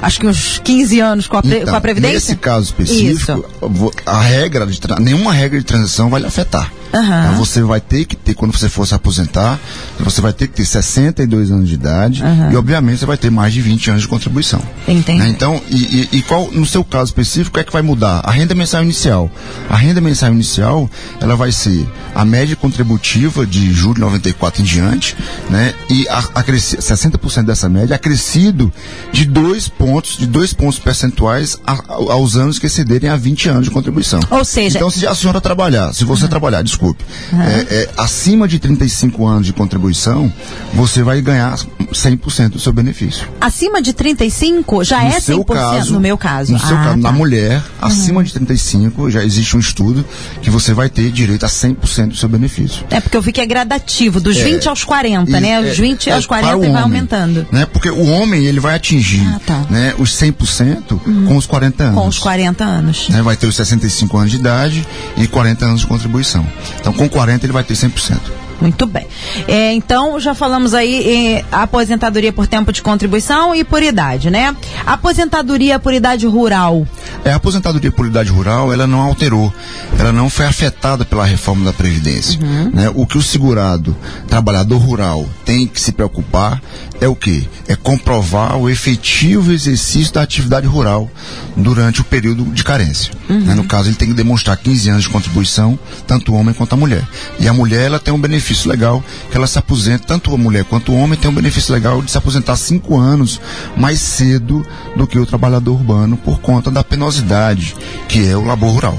acho 0.00 0.20
que 0.20 0.26
uns 0.26 0.58
15 0.62 1.00
anos 1.00 1.26
com 1.26 1.36
a, 1.36 1.42
então, 1.44 1.74
com 1.74 1.80
Previdência. 1.82 2.14
Nesse 2.14 2.36
caso 2.36 2.66
específico, 2.66 3.44
Isso. 3.60 3.92
a 4.06 4.20
regra, 4.20 4.66
de, 4.66 4.80
nenhuma 5.00 5.32
regra 5.32 5.58
de 5.58 5.64
transição 5.64 6.08
vai 6.08 6.20
lhe 6.20 6.26
afetar. 6.26 6.72
Uhum. 6.92 7.00
Então 7.02 7.34
você 7.36 7.62
vai 7.62 7.80
ter 7.80 8.04
que 8.04 8.14
ter, 8.14 8.34
quando 8.34 8.56
você 8.56 8.68
for 8.68 8.86
se 8.86 8.94
aposentar, 8.94 9.58
você 9.98 10.20
vai 10.20 10.32
ter 10.32 10.46
que 10.46 10.54
ter 10.54 10.64
62 10.64 11.50
anos 11.50 11.68
de 11.68 11.74
idade 11.74 12.22
uhum. 12.22 12.52
e, 12.52 12.56
obviamente, 12.56 12.98
você 12.98 13.06
vai 13.06 13.16
ter 13.16 13.30
mais 13.30 13.52
de 13.52 13.62
20 13.62 13.90
anos 13.90 14.02
de 14.02 14.08
contribuição. 14.08 14.60
Entendi. 14.86 15.18
Né? 15.18 15.28
Então, 15.42 15.60
e, 15.68 16.08
e, 16.12 16.18
e, 16.18 16.22
qual, 16.22 16.52
no 16.52 16.64
seu 16.64 16.84
caso 16.84 17.06
específico, 17.06 17.58
é 17.58 17.64
que 17.64 17.72
vai 17.72 17.82
mudar? 17.82 18.20
A 18.22 18.30
renda 18.30 18.54
mensal 18.54 18.80
inicial. 18.84 19.28
A 19.68 19.74
renda 19.74 20.00
mensal 20.00 20.32
inicial, 20.32 20.88
ela 21.20 21.34
vai 21.34 21.50
ser 21.50 21.84
a 22.14 22.24
média 22.24 22.54
contributiva 22.54 23.44
de 23.44 23.72
julho 23.72 23.94
de 23.94 24.00
94 24.02 24.62
em 24.62 24.64
diante, 24.64 25.16
né? 25.50 25.74
E 25.90 26.06
a, 26.08 26.18
a 26.18 26.44
60% 26.44 27.42
dessa 27.42 27.68
média 27.68 27.96
acrescido 27.96 28.72
de 29.10 29.24
dois 29.24 29.66
pontos, 29.66 30.16
de 30.16 30.28
dois 30.28 30.52
pontos 30.52 30.78
percentuais 30.78 31.58
a, 31.66 31.72
a, 31.72 32.12
aos 32.12 32.36
anos 32.36 32.60
que 32.60 32.66
excederem 32.66 33.10
a 33.10 33.16
20 33.16 33.48
anos 33.48 33.64
de 33.64 33.70
contribuição. 33.72 34.20
Ou 34.30 34.44
seja. 34.44 34.78
Então, 34.78 34.90
se 34.90 35.04
a 35.08 35.14
senhora 35.14 35.40
trabalhar, 35.40 35.92
se 35.92 36.04
você 36.04 36.22
uhum. 36.22 36.30
trabalhar, 36.30 36.62
desculpe, 36.62 37.04
uhum. 37.32 37.42
é, 37.42 37.66
é, 37.68 37.88
acima 37.96 38.46
de 38.46 38.60
35 38.60 39.26
anos 39.26 39.46
de 39.46 39.52
contribuição, 39.52 40.32
você 40.72 41.02
vai 41.02 41.20
ganhar 41.20 41.58
100% 41.92 42.50
do 42.50 42.60
seu 42.60 42.72
benefício. 42.72 43.28
Acima 43.40 43.82
de 43.82 43.92
35 43.92 44.84
já 44.84 45.02
no 45.02 45.08
é 45.08 45.18
100%? 45.31 45.31
Seu 45.36 45.44
caso, 45.44 45.92
no 45.92 46.00
meu 46.00 46.18
caso. 46.18 46.52
No 46.52 46.58
seu 46.58 46.76
Ah, 46.76 46.84
caso, 46.84 46.96
na 46.96 47.08
tá. 47.10 47.12
mulher, 47.14 47.62
acima 47.80 48.22
de 48.24 48.32
35, 48.32 49.10
já 49.10 49.24
existe 49.24 49.56
um 49.56 49.60
estudo 49.60 50.04
que 50.40 50.50
você 50.50 50.72
vai 50.74 50.88
ter 50.88 51.10
direito 51.10 51.44
a 51.44 51.48
100% 51.48 52.08
do 52.08 52.16
seu 52.16 52.28
benefício. 52.28 52.84
É 52.90 53.00
porque 53.00 53.16
eu 53.16 53.22
vi 53.22 53.32
que 53.32 53.40
é 53.40 53.46
gradativo, 53.46 54.20
dos 54.20 54.36
20 54.36 54.68
aos 54.68 54.84
40, 54.84 55.40
né? 55.40 55.60
E, 55.62 55.70
Os 55.70 55.78
é, 55.78 55.82
20 55.82 56.10
é 56.10 56.12
aos 56.14 56.26
para 56.26 56.40
40 56.42 56.56
o 56.56 56.58
e 56.58 56.60
vai 56.60 56.70
homem, 56.70 56.82
aumentando. 56.82 57.46
Né? 57.50 57.66
Porque 57.66 57.90
o 57.90 58.06
homem, 58.10 58.44
ele 58.44 58.60
vai 58.60 58.74
atingir 58.76 59.22
Ah, 59.26 59.40
tá. 59.44 59.54
Uhum. 59.56 59.66
né, 59.70 59.94
os 59.98 60.10
100% 60.16 60.98
com 61.26 61.36
os 61.36 61.46
40 61.46 61.84
anos. 61.84 61.94
Com 62.00 62.08
os 62.08 62.18
40 62.18 62.64
anos. 62.64 63.08
né, 63.08 63.22
vai 63.22 63.36
ter 63.36 63.46
os 63.46 63.56
65 63.56 64.16
anos 64.18 64.30
de 64.30 64.36
idade 64.36 64.86
e 65.16 65.26
40 65.26 65.64
anos 65.66 65.80
de 65.82 65.86
contribuição. 65.86 66.46
Então, 66.80 66.92
com 66.92 67.08
40 67.08 67.46
ele 67.46 67.52
vai 67.52 67.64
ter 67.64 67.74
100%. 67.74 68.18
Muito 68.62 68.86
bem. 68.86 69.08
É, 69.48 69.72
então, 69.72 70.20
já 70.20 70.34
falamos 70.34 70.72
aí 70.72 71.02
em 71.02 71.44
aposentadoria 71.50 72.32
por 72.32 72.46
tempo 72.46 72.72
de 72.72 72.80
contribuição 72.80 73.52
e 73.52 73.64
por 73.64 73.82
idade, 73.82 74.30
né? 74.30 74.54
Aposentadoria 74.86 75.80
por 75.80 75.92
idade 75.92 76.28
rural. 76.28 76.86
É, 77.24 77.32
a 77.32 77.36
aposentadoria 77.36 77.90
por 77.90 78.06
idade 78.06 78.30
rural, 78.30 78.72
ela 78.72 78.86
não 78.86 79.00
alterou, 79.00 79.52
ela 79.98 80.12
não 80.12 80.30
foi 80.30 80.46
afetada 80.46 81.04
pela 81.04 81.24
reforma 81.24 81.64
da 81.64 81.72
Previdência. 81.72 82.38
Né? 82.72 82.88
O 82.94 83.04
que 83.04 83.18
o 83.18 83.22
segurado, 83.22 83.96
trabalhador 84.28 84.78
rural, 84.78 85.28
tem 85.44 85.66
que 85.66 85.80
se 85.80 85.90
preocupar 85.90 86.60
é 87.00 87.08
o 87.08 87.16
quê? 87.16 87.44
É 87.66 87.74
comprovar 87.74 88.56
o 88.56 88.70
efetivo 88.70 89.52
exercício 89.52 90.12
da 90.12 90.22
atividade 90.22 90.68
rural 90.68 91.10
durante 91.56 92.00
o 92.00 92.04
período 92.04 92.44
de 92.44 92.62
carência. 92.62 93.12
né? 93.28 93.54
No 93.54 93.64
caso, 93.64 93.88
ele 93.88 93.96
tem 93.96 94.06
que 94.06 94.14
demonstrar 94.14 94.56
15 94.56 94.90
anos 94.90 95.02
de 95.02 95.08
contribuição, 95.08 95.76
tanto 96.06 96.32
o 96.32 96.36
homem 96.36 96.54
quanto 96.54 96.74
a 96.74 96.76
mulher. 96.76 97.04
E 97.40 97.48
a 97.48 97.52
mulher, 97.52 97.86
ela 97.86 97.98
tem 97.98 98.14
um 98.14 98.20
benefício 98.20 98.51
legal, 98.68 99.02
que 99.30 99.36
ela 99.36 99.46
se 99.46 99.58
aposenta, 99.58 100.04
tanto 100.06 100.34
a 100.34 100.38
mulher 100.38 100.64
quanto 100.64 100.92
o 100.92 100.96
homem 100.96 101.18
tem 101.18 101.30
um 101.30 101.34
benefício 101.34 101.72
legal 101.74 102.00
de 102.02 102.10
se 102.10 102.18
aposentar 102.18 102.56
cinco 102.56 102.98
anos 102.98 103.40
mais 103.76 104.00
cedo 104.00 104.66
do 104.96 105.06
que 105.06 105.18
o 105.18 105.26
trabalhador 105.26 105.72
urbano 105.74 106.16
por 106.16 106.40
conta 106.40 106.70
da 106.70 106.82
penosidade, 106.84 107.74
que 108.08 108.28
é 108.28 108.36
o 108.36 108.44
labor 108.44 108.70
rural. 108.72 108.98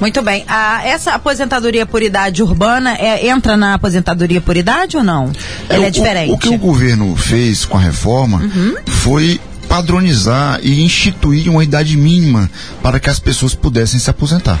Muito 0.00 0.20
bem. 0.22 0.44
Ah, 0.46 0.82
essa 0.84 1.12
aposentadoria 1.12 1.86
por 1.86 2.02
idade 2.02 2.42
urbana 2.42 2.94
é- 2.98 3.26
entra 3.28 3.56
na 3.56 3.74
aposentadoria 3.74 4.40
por 4.40 4.56
idade 4.56 4.96
ou 4.96 5.02
não? 5.02 5.32
Ele 5.70 5.84
é, 5.84 5.88
o- 5.88 5.90
diferente. 5.90 6.32
O, 6.32 6.38
que 6.38 6.48
o 6.50 6.58
governo 6.58 7.16
fez 7.16 7.64
com 7.64 7.78
a 7.78 7.80
reforma 7.80 8.42
foi 8.86 9.40
padronizar 9.74 10.60
e 10.62 10.82
instituir 10.82 11.50
uma 11.50 11.64
idade 11.64 11.96
mínima 11.96 12.48
para 12.80 13.00
que 13.00 13.10
as 13.10 13.18
pessoas 13.18 13.56
pudessem 13.56 13.98
se 13.98 14.08
aposentar. 14.08 14.60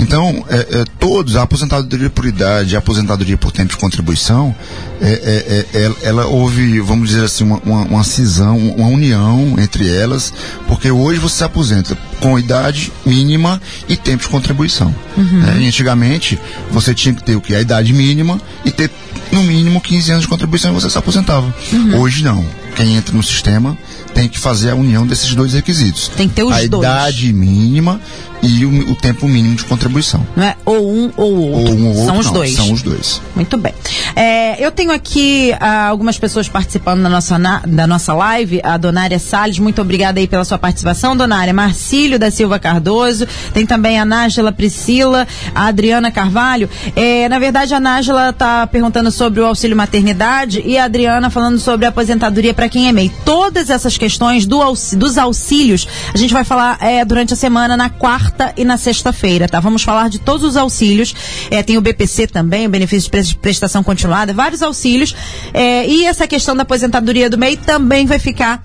Então, 0.00 0.42
é, 0.48 0.56
é, 0.56 0.84
todos, 0.98 1.36
a 1.36 1.42
aposentadoria 1.42 2.08
por 2.08 2.24
idade, 2.24 2.74
a 2.74 2.78
aposentadoria 2.78 3.36
por 3.36 3.52
tempo 3.52 3.70
de 3.70 3.76
contribuição, 3.76 4.54
é, 5.02 5.66
é, 5.74 5.78
é, 5.78 5.82
ela, 5.84 5.96
ela 6.02 6.26
houve, 6.26 6.80
vamos 6.80 7.10
dizer 7.10 7.24
assim, 7.24 7.44
uma, 7.44 7.58
uma, 7.58 7.82
uma 7.82 8.04
cisão, 8.04 8.56
uma 8.56 8.86
união 8.86 9.54
entre 9.58 9.86
elas, 9.94 10.32
porque 10.66 10.90
hoje 10.90 11.18
você 11.18 11.38
se 11.38 11.44
aposenta 11.44 11.98
com 12.20 12.38
idade 12.38 12.90
mínima 13.04 13.60
e 13.86 13.96
tempo 13.96 14.22
de 14.22 14.28
contribuição. 14.30 14.94
né? 15.16 15.58
E 15.60 15.66
antigamente, 15.66 16.38
você 16.70 16.94
tinha 16.94 17.14
que 17.14 17.22
ter 17.22 17.36
o 17.36 17.40
que? 17.40 17.54
A 17.54 17.60
idade 17.60 17.92
mínima 17.92 18.40
e 18.64 18.70
ter 18.70 18.90
no 19.30 19.42
mínimo 19.42 19.80
15 19.80 20.10
anos 20.10 20.22
de 20.22 20.28
contribuição 20.28 20.70
e 20.70 20.74
você 20.74 20.88
se 20.88 20.96
aposentava. 20.96 21.54
Hoje 21.98 22.22
não. 22.22 22.61
Quem 22.76 22.96
entra 22.96 23.14
no 23.14 23.22
sistema 23.22 23.76
tem 24.14 24.28
que 24.28 24.38
fazer 24.38 24.70
a 24.70 24.74
união 24.74 25.06
desses 25.06 25.34
dois 25.34 25.52
requisitos. 25.54 26.08
Tem 26.08 26.28
que 26.28 26.34
ter 26.34 26.42
os 26.42 26.52
a 26.52 26.66
dois. 26.66 26.84
idade 26.86 27.32
mínima 27.32 28.00
e 28.42 28.64
o, 28.66 28.90
o 28.90 28.96
tempo 28.96 29.28
mínimo 29.28 29.54
de 29.54 29.64
contribuição. 29.64 30.26
Não 30.36 30.44
é 30.44 30.56
ou 30.64 30.92
um 30.92 31.10
ou 31.16 31.36
outro. 31.38 31.72
Ou 31.72 31.78
um 31.78 31.86
ou 31.88 31.94
outro, 31.96 32.04
São 32.06 32.18
os 32.18 32.26
não, 32.26 32.32
dois. 32.34 32.54
São 32.54 32.72
os 32.72 32.82
dois. 32.82 33.22
Muito 33.36 33.56
bem. 33.56 33.72
É, 34.16 34.62
eu 34.64 34.70
tenho 34.72 34.90
aqui 34.90 35.54
ah, 35.60 35.86
algumas 35.86 36.18
pessoas 36.18 36.48
participando 36.48 37.02
da 37.02 37.08
nossa, 37.08 37.38
na- 37.38 37.62
da 37.66 37.86
nossa 37.86 38.12
live. 38.12 38.60
A 38.64 38.76
Donária 38.76 39.18
Salles, 39.18 39.58
muito 39.58 39.80
obrigada 39.80 40.18
aí 40.20 40.26
pela 40.26 40.44
sua 40.44 40.58
participação, 40.58 41.16
Donária. 41.16 41.54
Marcílio 41.54 42.18
da 42.18 42.30
Silva 42.30 42.58
Cardoso. 42.58 43.26
Tem 43.54 43.64
também 43.64 43.98
a 43.98 44.04
Nájela 44.04 44.50
Priscila, 44.52 45.26
a 45.54 45.66
Adriana 45.66 46.10
Carvalho. 46.10 46.68
É, 46.96 47.28
na 47.28 47.38
verdade, 47.38 47.72
a 47.74 47.80
Nájela 47.80 48.30
está 48.30 48.66
perguntando 48.66 49.10
sobre 49.10 49.40
o 49.40 49.46
auxílio 49.46 49.76
maternidade 49.76 50.62
e 50.66 50.76
a 50.76 50.84
Adriana 50.84 51.30
falando 51.30 51.58
sobre 51.58 51.86
a 51.86 51.90
aposentadoria 51.90 52.52
para 52.62 52.68
quem 52.68 52.86
é 52.86 52.92
MEI. 52.92 53.10
Todas 53.24 53.70
essas 53.70 53.98
questões 53.98 54.46
do 54.46 54.62
dos 54.96 55.18
auxílios, 55.18 55.88
a 56.14 56.16
gente 56.16 56.32
vai 56.32 56.44
falar 56.44 56.78
é, 56.80 57.04
durante 57.04 57.32
a 57.32 57.36
semana, 57.36 57.76
na 57.76 57.90
quarta 57.90 58.52
e 58.56 58.64
na 58.64 58.76
sexta-feira, 58.76 59.48
tá? 59.48 59.58
Vamos 59.58 59.82
falar 59.82 60.08
de 60.08 60.20
todos 60.20 60.46
os 60.46 60.56
auxílios. 60.56 61.12
É, 61.50 61.60
tem 61.64 61.76
o 61.76 61.80
BPC 61.80 62.28
também, 62.28 62.64
o 62.64 62.70
benefício 62.70 63.06
de 63.06 63.10
pres- 63.10 63.32
prestação 63.32 63.82
continuada, 63.82 64.32
vários 64.32 64.62
auxílios. 64.62 65.12
É, 65.52 65.88
e 65.88 66.04
essa 66.04 66.28
questão 66.28 66.54
da 66.54 66.62
aposentadoria 66.62 67.28
do 67.28 67.36
MEI 67.36 67.56
também 67.56 68.06
vai 68.06 68.20
ficar 68.20 68.62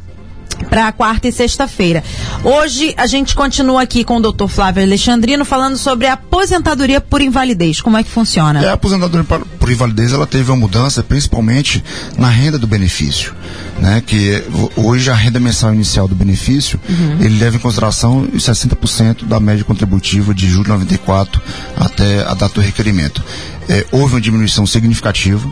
para 0.69 0.91
quarta 0.91 1.27
e 1.27 1.31
sexta-feira. 1.31 2.03
Hoje 2.43 2.93
a 2.97 3.05
gente 3.07 3.35
continua 3.35 3.81
aqui 3.81 4.03
com 4.03 4.17
o 4.17 4.31
Dr. 4.31 4.47
Flávio 4.47 4.83
Alexandrino 4.83 5.45
falando 5.45 5.77
sobre 5.77 6.07
a 6.07 6.13
aposentadoria 6.13 6.99
por 6.99 7.21
invalidez. 7.21 7.79
Como 7.81 7.97
é 7.97 8.03
que 8.03 8.09
funciona? 8.09 8.63
É, 8.63 8.69
a 8.69 8.73
aposentadoria 8.73 9.23
por- 9.23 9.45
invalidez 9.71 10.13
ela 10.13 10.25
teve 10.25 10.49
uma 10.49 10.57
mudança 10.57 11.03
principalmente 11.03 11.83
na 12.17 12.29
renda 12.29 12.57
do 12.57 12.65
benefício, 12.65 13.33
né? 13.79 14.01
Que 14.05 14.41
ho- 14.53 14.71
hoje 14.87 15.09
a 15.11 15.13
renda 15.13 15.39
mensal 15.39 15.73
inicial 15.73 16.07
do 16.07 16.15
benefício 16.15 16.79
ele 17.19 17.37
leva 17.37 17.57
em 17.57 17.59
consideração 17.59 18.27
os 18.33 18.43
60% 18.43 19.25
da 19.25 19.39
média 19.39 19.63
contributiva 19.65 20.33
de 20.33 20.47
julho 20.47 20.63
de 20.63 20.69
94 20.69 21.41
até 21.75 22.21
a 22.21 22.33
data 22.33 22.55
do 22.55 22.61
requerimento. 22.61 23.21
É, 23.69 23.85
houve 23.91 24.15
uma 24.15 24.21
diminuição 24.21 24.65
significativa. 24.65 25.47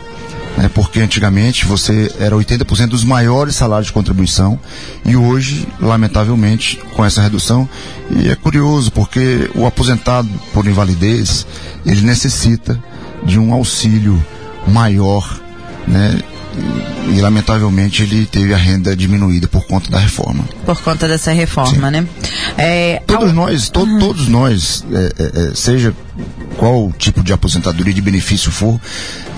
Né, 0.58 0.70
porque 0.74 1.00
antigamente 1.02 1.66
você 1.66 2.12
era 2.20 2.36
80% 2.36 2.88
dos 2.88 3.04
maiores 3.04 3.56
salários 3.56 3.88
de 3.88 3.94
contribuição 3.94 4.60
e 5.06 5.16
hoje, 5.16 5.68
lamentavelmente, 5.82 6.78
com 6.94 7.04
essa 7.04 7.22
redução, 7.22 7.68
e 8.10 8.30
é 8.30 8.36
curioso 8.36 8.92
porque 8.92 9.50
o 9.56 9.66
aposentado 9.66 10.30
por 10.54 10.66
invalidez, 10.66 11.46
ele 11.86 12.02
necessita 12.02 12.82
de 13.24 13.40
um 13.40 13.54
auxílio 13.54 14.24
maior, 14.68 15.40
né? 15.88 16.20
E, 17.10 17.18
e, 17.18 17.22
lamentavelmente 17.22 18.02
ele 18.02 18.26
teve 18.26 18.54
a 18.54 18.58
renda 18.58 18.96
diminuída 18.96 19.46
por 19.46 19.66
conta 19.68 19.92
da 19.92 20.00
reforma. 20.00 20.46
Por 20.66 20.80
conta 20.82 21.06
dessa 21.06 21.34
reforma, 21.34 21.92
né? 21.92 22.08
É, 22.58 23.02
Todos 23.06 23.34
nós, 23.34 23.68
to- 23.70 24.00
todos 24.00 24.30
nós, 24.30 24.86
é, 24.90 25.14
é, 25.20 25.50
é, 25.50 25.54
seja 25.54 25.94
qual 26.58 26.92
tipo 26.98 27.24
de 27.24 27.34
aposentadoria 27.34 27.94
de 27.94 28.02
benefício 28.02 28.52
for, 28.52 28.80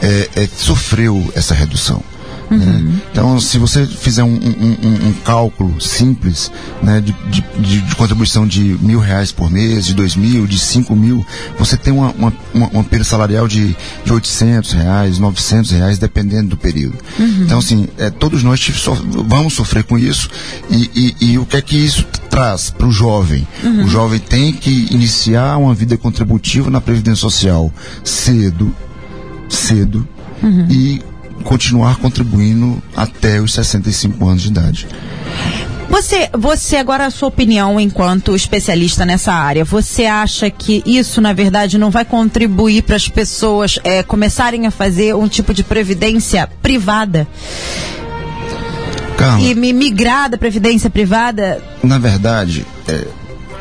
é, 0.02 0.30
é, 0.44 0.48
sofreu 0.48 1.32
essa 1.36 1.54
redução. 1.54 2.04
Né? 2.50 3.00
Então, 3.12 3.39
se 3.39 3.58
você 3.58 3.86
fizer 3.86 4.24
um, 4.24 4.27
um- 4.36 5.08
um- 5.10 5.13
cálculo 5.25 5.82
simples 5.82 6.51
né, 6.82 7.01
de, 7.01 7.13
de- 7.30 7.82
de- 7.82 7.96
contribuição 7.96 8.48
de 8.48 8.62
mil 8.82 9.00
reais 9.00 9.32
por 9.32 9.50
mês, 9.51 9.86
de 9.86 9.94
dois 9.94 10.16
mil, 10.16 10.46
de 10.48 10.58
cinco 10.58 10.96
mil, 10.96 11.25
você 11.60 11.75
tem 11.75 11.92
uma, 11.92 12.12
uma, 12.12 12.34
uma, 12.54 12.68
uma 12.68 12.84
perda 12.84 13.04
salarial 13.04 13.48
de, 13.48 13.75
de 14.06 14.13
800 14.13 14.72
reais, 14.74 15.18
900 15.20 15.72
reais, 15.72 15.98
dependendo 15.98 16.50
do 16.50 16.58
período. 16.58 16.98
Então, 17.20 17.60
assim, 17.60 17.88
é, 17.98 18.10
todos 18.10 18.44
nós 18.44 18.60
so- 18.60 18.96
vamos 19.27 19.54
sofrer 19.54 19.84
com 19.84 19.98
isso 19.98 20.30
e, 20.70 20.89
e- 21.22 21.32
e 21.32 21.38
o 21.39 21.46
que 21.46 21.58
é 21.58 21.62
que 21.62 21.75
isso 21.77 22.06
traz 22.30 22.70
para 22.70 22.88
o 22.88 22.92
jovem? 22.92 23.48
O 23.84 23.88
jovem 23.88 24.20
tem 24.20 24.54
que 24.54 24.88
iniciar 24.92 25.58
uma 25.58 25.74
vida 25.74 25.98
contributiva 25.98 26.70
na 26.70 26.80
Previdência 26.80 27.22
Social 27.22 27.74
cedo, 28.04 28.74
cedo 29.50 30.08
e 30.70 31.01
continuar 31.44 31.98
contribuindo 31.98 32.82
até 32.96 33.39
os 33.41 33.53
65 33.53 34.27
anos 34.27 34.41
de 34.44 34.48
idade. 34.50 34.88
Você, 35.89 36.29
você 36.38 36.75
agora 36.75 37.06
a 37.06 37.10
sua 37.10 37.29
opinião 37.29 37.79
enquanto 37.79 38.36
especialista 38.36 39.06
nessa 39.06 39.32
área, 39.32 39.63
você 39.63 40.06
acha 40.06 40.50
que 40.50 40.84
isso 40.86 41.22
na 41.22 41.32
verdade 41.32 41.77
não 41.77 41.89
vai 41.89 42.03
contribuir 42.03 42.84
para 42.84 42.98
as 42.98 43.08
pessoas 43.08 43.79
é, 43.86 44.03
começarem 44.03 44.67
a 44.67 44.72
fazer 44.72 45.15
um 45.15 45.29
tipo 45.29 45.53
de 45.53 45.63
previdência 45.63 46.46
privada 46.62 47.25
Carla, 49.17 49.39
e 49.48 49.56
mi- 49.56 49.74
migrar 49.74 50.29
da 50.29 50.38
previdência 50.38 50.89
privada? 50.89 51.62
na 51.82 51.98
verdade, 51.98 52.65
é, 52.88 53.08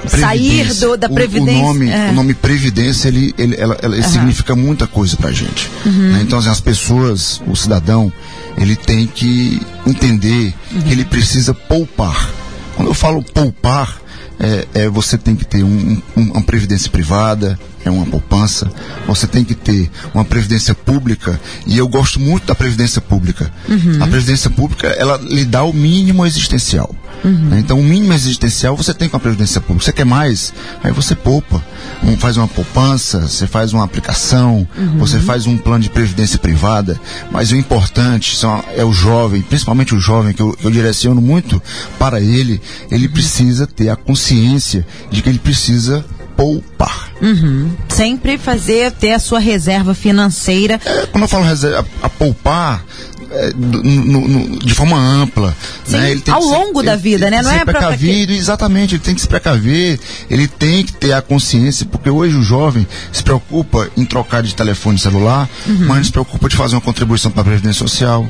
Sair 0.07 0.73
do- 0.75 0.97
da 0.97 1.07
o- 1.09 1.15
previdência, 1.15 1.63
O, 1.63 1.67
nome, 1.67 1.89
é. 1.91 2.11
o 2.11 2.13
nome 2.13 2.35
previdência, 2.35 3.09
ele, 3.09 3.35
ele, 3.39 3.57
ela, 3.59 3.77
ela 3.83 4.03
significa 4.03 4.55
muita 4.55 4.87
coisa 4.87 5.17
pra 5.17 5.33
gente. 5.33 5.71
Uhum. 5.85 6.13
né? 6.13 6.21
Então, 6.23 6.39
assim, 6.39 6.49
as 6.49 6.61
pessoas, 6.61 7.41
o 7.47 7.57
cidadão, 7.57 8.13
ele 8.57 8.77
tem 8.77 9.07
que 9.07 9.61
entender 9.87 10.55
Uhum. 10.73 10.83
que 10.83 10.93
ele 10.93 11.05
precisa 11.05 11.53
poupar. 11.55 12.31
Quando 12.77 12.89
eu 12.89 12.95
falo 12.95 13.23
poupar, 13.23 13.97
é, 14.39 14.67
é, 14.75 14.89
você 14.89 15.17
tem 15.17 15.35
que 15.35 15.45
ter 15.45 15.65
um- 15.65 16.01
um- 16.17 16.33
uma 16.33 16.43
previdência 16.43 16.91
privada, 16.91 17.59
é 17.89 17.91
uma 17.91 18.07
poupança, 18.07 18.71
você 19.07 19.27
tem 19.27 19.45
que 19.45 19.55
ter 19.55 19.91
uma 20.13 20.25
previdência 20.25 20.75
pública, 20.75 21.41
e 21.67 21.79
eu 21.79 21.89
gosto 21.89 22.19
muito 22.21 22.47
da 22.47 22.55
previdência 22.55 23.01
pública. 23.01 23.51
Uhum. 23.69 24.03
A 24.03 24.07
previdência 24.07 24.51
pública, 24.51 24.89
ela 24.89 25.17
lhe 25.19 25.45
dá 25.45 25.63
o 25.63 25.73
mínimo 25.73 26.27
existencial. 26.27 26.95
Uhum. 27.25 27.49
Né? 27.51 27.59
Então, 27.61 27.79
o 27.79 27.83
mínimo 27.83 28.13
existencial 28.13 28.77
você 28.77 28.93
tem 28.93 29.09
com 29.09 29.17
a 29.17 29.21
previdência 29.21 29.61
pública. 29.61 29.85
Você 29.85 29.93
quer 29.93 30.05
mais? 30.05 30.53
Aí 30.83 30.93
você 30.93 31.15
poupa. 31.15 31.63
Um, 32.03 32.17
faz 32.17 32.37
uma 32.37 32.47
poupança, 32.47 33.21
você 33.21 33.47
faz 33.47 33.73
uma 33.73 33.85
aplicação, 33.85 34.67
uhum. 34.77 34.99
você 34.99 35.19
faz 35.19 35.47
um 35.47 35.57
plano 35.57 35.83
de 35.83 35.91
previdência 35.91 36.39
privada. 36.39 37.01
Mas 37.31 37.51
o 37.51 37.57
importante 37.57 38.37
são, 38.37 38.63
é 38.77 38.85
o 38.85 38.93
jovem, 38.93 39.43
principalmente 39.43 39.95
o 39.95 39.99
jovem, 39.99 40.35
que 40.35 40.43
eu, 40.43 40.53
que 40.53 40.65
eu 40.65 40.71
direciono 40.71 41.21
muito 41.21 41.63
para 41.99 42.21
ele. 42.21 42.61
Ele 42.91 43.09
precisa 43.09 43.67
ter 43.67 43.89
a 43.89 43.97
consciência 43.97 44.87
de 45.11 45.23
que 45.23 45.29
ele 45.29 45.39
precisa 45.39 46.05
poupar. 46.37 47.11
Uhum. 47.21 47.71
Sempre 47.89 48.37
fazer, 48.37 48.93
ter 48.93 49.13
a 49.13 49.19
sua 49.19 49.39
reserva 49.39 49.95
financeira. 49.95 50.79
É, 50.85 51.07
quando 51.07 51.25
eu 51.25 51.29
falo 51.29 51.45
reserva, 51.45 51.87
a, 52.03 52.07
a 52.07 52.11
poupar, 52.11 52.85
é, 53.31 53.53
no, 53.57 54.29
no, 54.29 54.59
de 54.59 54.75
forma 54.75 54.97
ampla. 54.99 55.57
Sim, 55.85 55.97
né? 55.97 56.21
ao 56.31 56.43
longo 56.43 56.83
da 56.83 56.95
vida, 56.95 57.31
né? 57.31 57.43
Não 57.43 57.51
é 57.51 57.65
precavido, 57.65 58.33
que... 58.33 58.39
exatamente, 58.39 58.95
ele 58.95 59.03
tem 59.03 59.15
que 59.15 59.21
se 59.21 59.29
precaver, 59.29 59.99
ele 60.31 60.47
tem 60.47 60.85
que 60.85 60.93
ter 60.93 61.13
a 61.13 61.23
consciência, 61.23 61.87
porque 61.87 62.11
hoje 62.11 62.37
o 62.37 62.43
jovem 62.43 62.87
se 63.13 63.23
preocupa 63.23 63.89
em 63.97 64.05
trocar 64.05 64.43
de 64.43 64.55
telefone 64.55 64.99
celular, 64.99 65.49
uhum. 65.67 65.87
mas 65.87 66.07
se 66.07 66.13
preocupa 66.13 66.49
de 66.49 66.57
fazer 66.57 66.77
uma 66.77 66.83
contribuição 66.83 67.31
para 67.31 67.41
a 67.41 67.45
Previdência 67.45 67.81
Social. 67.81 68.29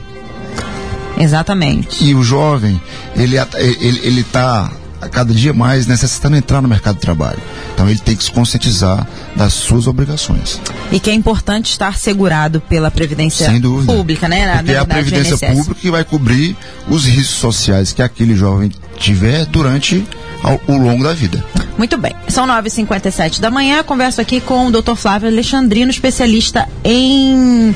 Exatamente. 1.19 2.05
E 2.05 2.15
o 2.15 2.23
jovem, 2.23 2.81
ele 3.17 3.37
ele, 3.59 4.01
ele 4.03 4.25
tá 4.25 4.71
a 5.07 5.09
cada 5.09 5.33
dia 5.33 5.53
mais 5.53 5.87
necessitando 5.87 6.37
entrar 6.37 6.61
no 6.61 6.69
mercado 6.69 6.97
de 6.97 7.01
trabalho. 7.01 7.39
Então 7.75 7.89
ele 7.89 7.99
tem 7.99 8.15
que 8.15 8.25
se 8.25 8.31
conscientizar 8.31 9.07
das 9.35 9.53
suas 9.55 9.87
obrigações. 9.87 10.61
E 10.93 11.01
que 11.01 11.11
é 11.11 11.15
importante 11.15 11.71
estar 11.71 11.97
segurado 11.97 12.61
pela 12.61 12.91
Previdência 12.91 13.51
Pública, 13.87 14.29
né? 14.29 14.57
Porque 14.57 14.73
é 14.73 14.79
a 14.79 14.85
Previdência 14.85 15.39
Pública 15.39 15.75
que 15.75 15.91
vai 15.91 16.05
cobrir 16.05 16.57
os 16.89 17.05
riscos 17.05 17.37
sociais 17.37 17.93
que 17.93 18.03
aquele 18.03 18.37
jovem 18.37 18.71
tiver 18.99 19.47
durante 19.47 20.07
ao, 20.43 20.61
ao 20.69 20.77
longo 20.77 21.05
da 21.05 21.13
vida. 21.13 21.43
Muito 21.79 21.99
bem. 21.99 22.15
São 22.29 22.47
9h57 22.47 23.39
da 23.41 23.51
manhã. 23.51 23.83
Converso 23.83 24.21
aqui 24.21 24.41
com 24.41 24.67
o 24.67 24.71
Dr. 24.71 24.95
Flávio 24.95 25.29
Alexandrino, 25.29 25.91
especialista 25.91 26.67
em, 26.83 27.75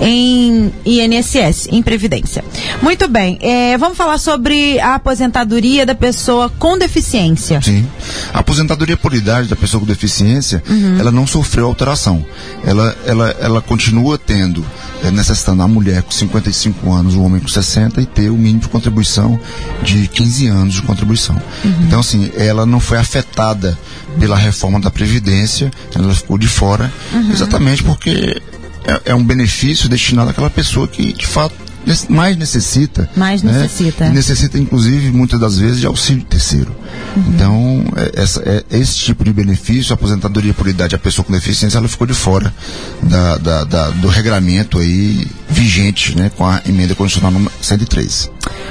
em 0.00 0.72
INSS, 0.84 1.68
em 1.70 1.82
Previdência. 1.82 2.44
Muito 2.82 3.06
bem. 3.08 3.38
É, 3.40 3.78
vamos 3.78 3.96
falar 3.96 4.18
sobre 4.18 4.80
a 4.80 4.96
aposentadoria 4.96 5.86
da 5.86 5.94
pessoa 5.94 6.50
com 6.58 6.76
deficiência. 6.76 7.62
Sim. 7.62 7.86
A 8.34 8.40
aposentadoria 8.40 8.96
por 8.96 9.14
idade 9.14 9.48
da 9.48 9.56
pessoa 9.56 9.80
com 9.80 9.86
deficiência, 9.86 10.62
uhum. 10.68 10.98
ela 10.98 11.12
não 11.12 11.26
sofreu 11.26 11.66
alteração. 11.66 12.24
Ela, 12.64 12.96
ela, 13.06 13.36
ela 13.40 13.62
continua 13.62 14.18
tendo, 14.18 14.64
é, 15.04 15.10
necessitando 15.10 15.62
a 15.62 15.68
mulher 15.68 16.02
com 16.02 16.10
55 16.10 16.92
anos, 16.92 17.14
o 17.14 17.22
homem 17.22 17.40
com 17.40 17.48
60 17.48 18.00
e 18.00 18.06
ter 18.06 18.30
o 18.30 18.36
mínimo 18.36 18.60
de 18.60 18.68
contribuição 18.68 19.38
de 19.82 20.08
15 20.08 20.48
anos 20.48 20.74
de 20.74 20.82
contribuição. 20.82 21.40
Uhum. 21.64 21.74
Então, 21.86 22.00
assim, 22.00 22.32
ela 22.36 22.66
não 22.66 22.80
foi 22.80 22.98
afetada 22.98 23.27
pela 24.18 24.36
reforma 24.36 24.80
da 24.80 24.90
Previdência, 24.90 25.70
ela 25.94 26.14
ficou 26.14 26.38
de 26.38 26.48
fora, 26.48 26.92
uhum. 27.12 27.30
exatamente 27.30 27.82
porque 27.82 28.40
é, 28.84 29.02
é, 29.06 29.14
um 29.14 29.24
benefício 29.24 29.88
destinado 29.88 30.30
àquela 30.30 30.50
pessoa 30.50 30.88
que, 30.88 31.12
de 31.12 31.26
fato, 31.26 31.54
mais 32.08 32.36
necessita. 32.36 33.08
Mais 33.16 33.42
né? 33.42 33.52
necessita. 33.52 34.06
E 34.06 34.10
necessita, 34.10 34.58
inclusive, 34.58 35.10
muitas 35.10 35.40
das 35.40 35.58
vezes, 35.58 35.80
de 35.80 35.86
auxílio 35.86 36.24
terceiro. 36.24 36.74
Uhum. 37.16 37.24
Então, 37.28 37.84
é, 37.96 38.22
essa, 38.22 38.42
é, 38.44 38.64
esse 38.70 38.96
tipo 38.96 39.24
de 39.24 39.32
benefício, 39.32 39.92
a 39.92 39.94
aposentadoria 39.94 40.52
por 40.52 40.68
idade 40.68 40.94
a 40.94 40.98
pessoa 40.98 41.24
com 41.24 41.32
deficiência, 41.32 41.78
ela 41.78 41.88
ficou 41.88 42.06
de 42.06 42.14
fora 42.14 42.52
da, 43.02 43.38
da, 43.38 43.64
da, 43.64 43.90
do 43.90 44.08
regramento 44.08 44.78
aí 44.78 45.26
vigente, 45.48 46.16
né, 46.16 46.30
com 46.36 46.46
a 46.46 46.60
emenda 46.68 46.94
constitucional 46.94 47.32
número 47.32 47.52
103. 47.60 48.30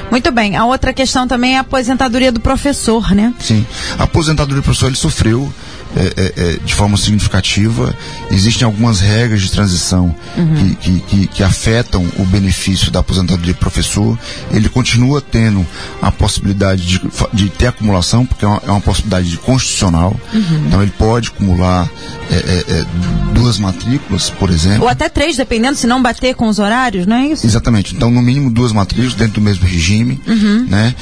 Muito 0.10 0.32
bem. 0.32 0.56
A 0.56 0.66
outra 0.66 0.94
questão 0.94 1.28
também 1.28 1.56
é 1.56 1.58
a 1.58 1.62
aposentadoria 1.62 2.32
do 2.32 2.40
professor, 2.40 3.14
né? 3.14 3.34
Sim. 3.40 3.66
A 3.98 4.04
aposentadoria 4.04 4.62
do 4.62 4.64
professor, 4.64 4.88
ele 4.88 4.96
sofreu 4.96 5.52
é, 5.96 6.14
é, 6.18 6.34
é, 6.36 6.60
de 6.64 6.74
forma 6.74 6.98
significativa. 6.98 7.96
Existem 8.30 8.66
algumas 8.66 9.00
regras 9.00 9.42
de 9.42 9.52
transição 9.52 10.14
uhum. 10.36 10.76
que, 10.76 11.00
que, 11.00 11.28
que, 11.28 11.44
afetam 11.44 12.06
o 12.18 12.26
benefício 12.26 12.92
da 12.92 13.00
aposentadoria 13.00 13.54
do 13.54 13.60
professor. 13.60 14.18
Ele 14.52 14.68
continua 14.70 15.22
tendo 15.22 15.66
a 16.02 16.12
possibilidade 16.12 16.86
de, 16.86 17.02
de 17.34 17.50
ter 17.50 17.68
acumulação, 17.68 18.26
porque 18.26 18.44
é 18.44 18.48
uma, 18.48 18.62
é 18.66 18.72
uma 18.72 18.82
possibilidade 18.82 19.38
constitucional. 19.38 20.16
Uhum. 20.34 20.66
Então 20.68 20.82
ele 20.82 20.92
pode 20.98 21.30
acumular 21.30 21.90
é, 22.30 22.36
é, 22.36 22.86
duas 23.34 23.58
matrículas, 23.58 24.30
por 24.30 24.50
exemplo. 24.50 24.84
Ou 24.84 24.90
até 24.90 25.08
três, 25.08 25.38
dependendo, 25.38 25.78
se 25.78 25.88
não 25.88 26.02
bater 26.02 26.36
com 26.36 26.48
os 26.48 26.60
horários, 26.60 27.08
não 27.08 27.16
é 27.16 27.28
isso? 27.28 27.46
Exatamente. 27.46 27.96
Então, 27.96 28.12
no 28.12 28.22
mínimo 28.22 28.52
duas 28.52 28.72
matrículas 28.72 29.14
dentro 29.14 29.36
do 29.36 29.42
mesmo 29.42 29.66
regime. 29.66 30.20
Uhum. 30.28 30.66
Né? 30.68 30.94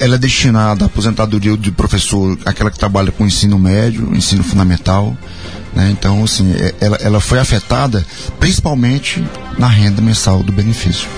ela 0.00 0.14
é 0.14 0.18
destinada 0.18 0.84
à 0.84 0.86
aposentadoria 0.86 1.56
do 1.56 1.72
professor, 1.72 2.38
aquela 2.44 2.70
que 2.70 2.78
trabalha 2.78 3.12
com 3.12 3.26
ensino 3.26 3.58
médio, 3.58 4.13
ensino 4.14 4.42
fundamental. 4.42 5.16
Né? 5.74 5.90
Então, 5.90 6.22
assim, 6.24 6.52
é, 6.54 6.74
ela, 6.80 6.96
ela 6.96 7.20
foi 7.20 7.38
afetada 7.38 8.06
principalmente 8.38 9.24
na 9.58 9.66
renda 9.66 10.00
mensal 10.00 10.42
do 10.42 10.52
benefício. 10.52 11.08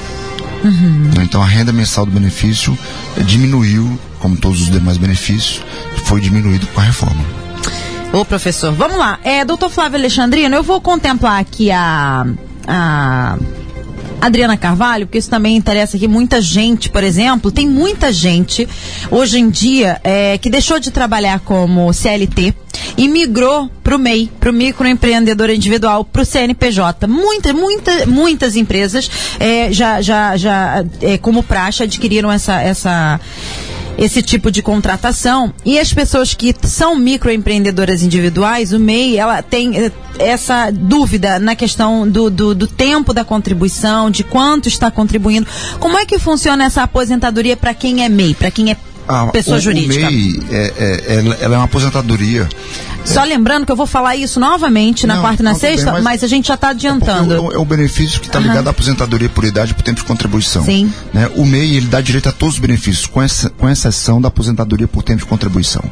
Uhum. 0.64 1.10
Então, 1.22 1.42
a 1.42 1.46
renda 1.46 1.72
mensal 1.72 2.06
do 2.06 2.12
benefício 2.12 2.76
diminuiu, 3.24 3.98
como 4.18 4.36
todos 4.36 4.62
os 4.62 4.70
demais 4.70 4.96
benefícios, 4.96 5.62
foi 6.04 6.20
diminuído 6.20 6.66
com 6.68 6.80
a 6.80 6.84
reforma. 6.84 7.24
Ô, 8.12 8.24
professor, 8.24 8.72
vamos 8.72 8.96
lá. 8.96 9.18
É, 9.22 9.44
doutor 9.44 9.70
Flávio 9.70 9.98
Alexandrino, 9.98 10.54
eu 10.54 10.62
vou 10.62 10.80
contemplar 10.80 11.40
aqui 11.40 11.70
a, 11.70 12.26
a 12.66 13.36
Adriana 14.20 14.56
Carvalho, 14.56 15.06
porque 15.06 15.18
isso 15.18 15.30
também 15.30 15.56
interessa 15.56 15.96
aqui 15.96 16.08
muita 16.08 16.40
gente, 16.40 16.88
por 16.90 17.04
exemplo, 17.04 17.50
tem 17.50 17.68
muita 17.68 18.12
gente 18.12 18.68
hoje 19.10 19.38
em 19.38 19.50
dia 19.50 20.00
é, 20.02 20.38
que 20.38 20.50
deixou 20.50 20.80
de 20.80 20.90
trabalhar 20.90 21.40
como 21.40 21.92
CLT 21.92 22.54
e 22.96 23.08
migrou 23.08 23.70
para 23.82 23.94
o 23.94 23.98
MEI, 23.98 24.30
para 24.40 24.50
o 24.50 24.52
microempreendedor 24.52 25.50
individual, 25.50 26.04
para 26.04 26.22
o 26.22 26.24
CNPJ. 26.24 27.06
Muita, 27.06 27.52
muita, 27.52 28.06
muitas 28.06 28.56
empresas 28.56 29.10
é, 29.38 29.72
já, 29.72 30.00
já, 30.00 30.36
já 30.36 30.84
é, 31.00 31.18
como 31.18 31.42
praxe 31.42 31.82
adquiriram 31.82 32.30
essa, 32.30 32.60
essa 32.60 33.20
esse 33.98 34.22
tipo 34.22 34.50
de 34.50 34.62
contratação. 34.62 35.52
E 35.64 35.78
as 35.78 35.92
pessoas 35.92 36.34
que 36.34 36.54
são 36.62 36.96
microempreendedoras 36.96 38.02
individuais, 38.02 38.72
o 38.72 38.78
MEI, 38.78 39.18
ela 39.18 39.42
tem 39.42 39.76
eh, 39.76 39.92
essa 40.18 40.70
dúvida 40.70 41.38
na 41.38 41.54
questão 41.54 42.08
do, 42.08 42.30
do, 42.30 42.54
do 42.54 42.66
tempo 42.66 43.12
da 43.12 43.24
contribuição, 43.24 44.10
de 44.10 44.22
quanto 44.24 44.68
está 44.68 44.90
contribuindo. 44.90 45.46
Como 45.78 45.96
é 45.98 46.04
que 46.04 46.18
funciona 46.18 46.64
essa 46.64 46.82
aposentadoria 46.82 47.56
para 47.56 47.74
quem 47.74 48.04
é 48.04 48.08
MEI, 48.08 48.34
para 48.34 48.50
quem 48.50 48.70
é 48.70 48.76
ah, 49.08 49.26
pessoa 49.28 49.56
o, 49.56 49.60
jurídica? 49.60 50.08
O 50.08 50.10
MEI, 50.10 50.42
é, 50.50 50.72
é, 50.78 51.14
ela, 51.16 51.34
ela 51.40 51.54
é 51.54 51.58
uma 51.58 51.64
aposentadoria 51.64 52.48
só 53.06 53.24
lembrando 53.24 53.64
que 53.64 53.72
eu 53.72 53.76
vou 53.76 53.86
falar 53.86 54.16
isso 54.16 54.40
novamente 54.40 55.06
na 55.06 55.14
não, 55.14 55.22
quarta 55.22 55.42
e 55.42 55.44
na 55.44 55.54
sexta, 55.54 55.86
bem, 55.86 55.94
mas, 55.94 56.02
mas, 56.02 56.24
a 56.24 56.26
gente 56.26 56.48
já 56.48 56.54
está 56.54 56.70
adiantando. 56.70 57.34
É, 57.34 57.54
é, 57.54 57.58
o 57.58 57.64
benefício 57.64 58.20
que 58.20 58.26
está 58.26 58.38
ligado 58.38 58.62
uhum. 58.62 58.68
à 58.68 58.70
aposentadoria 58.70 59.28
por 59.28 59.44
idade 59.44 59.74
por 59.74 59.82
tempo 59.82 60.00
de 60.00 60.06
contribuição. 60.06 60.64
Sim. 60.64 60.92
Né? 61.12 61.30
O 61.36 61.44
MEI 61.44 61.76
ele 61.76 61.86
dá 61.86 62.00
direito 62.00 62.28
a 62.28 62.32
todos 62.32 62.56
os 62.56 62.60
benefícios, 62.60 63.06
com, 63.06 63.22
essa, 63.22 63.50
com 63.50 63.68
exceção 63.68 64.20
da 64.20 64.28
aposentadoria 64.28 64.88
por 64.88 65.02
tempo 65.02 65.20
de 65.20 65.26
contribuição. 65.26 65.82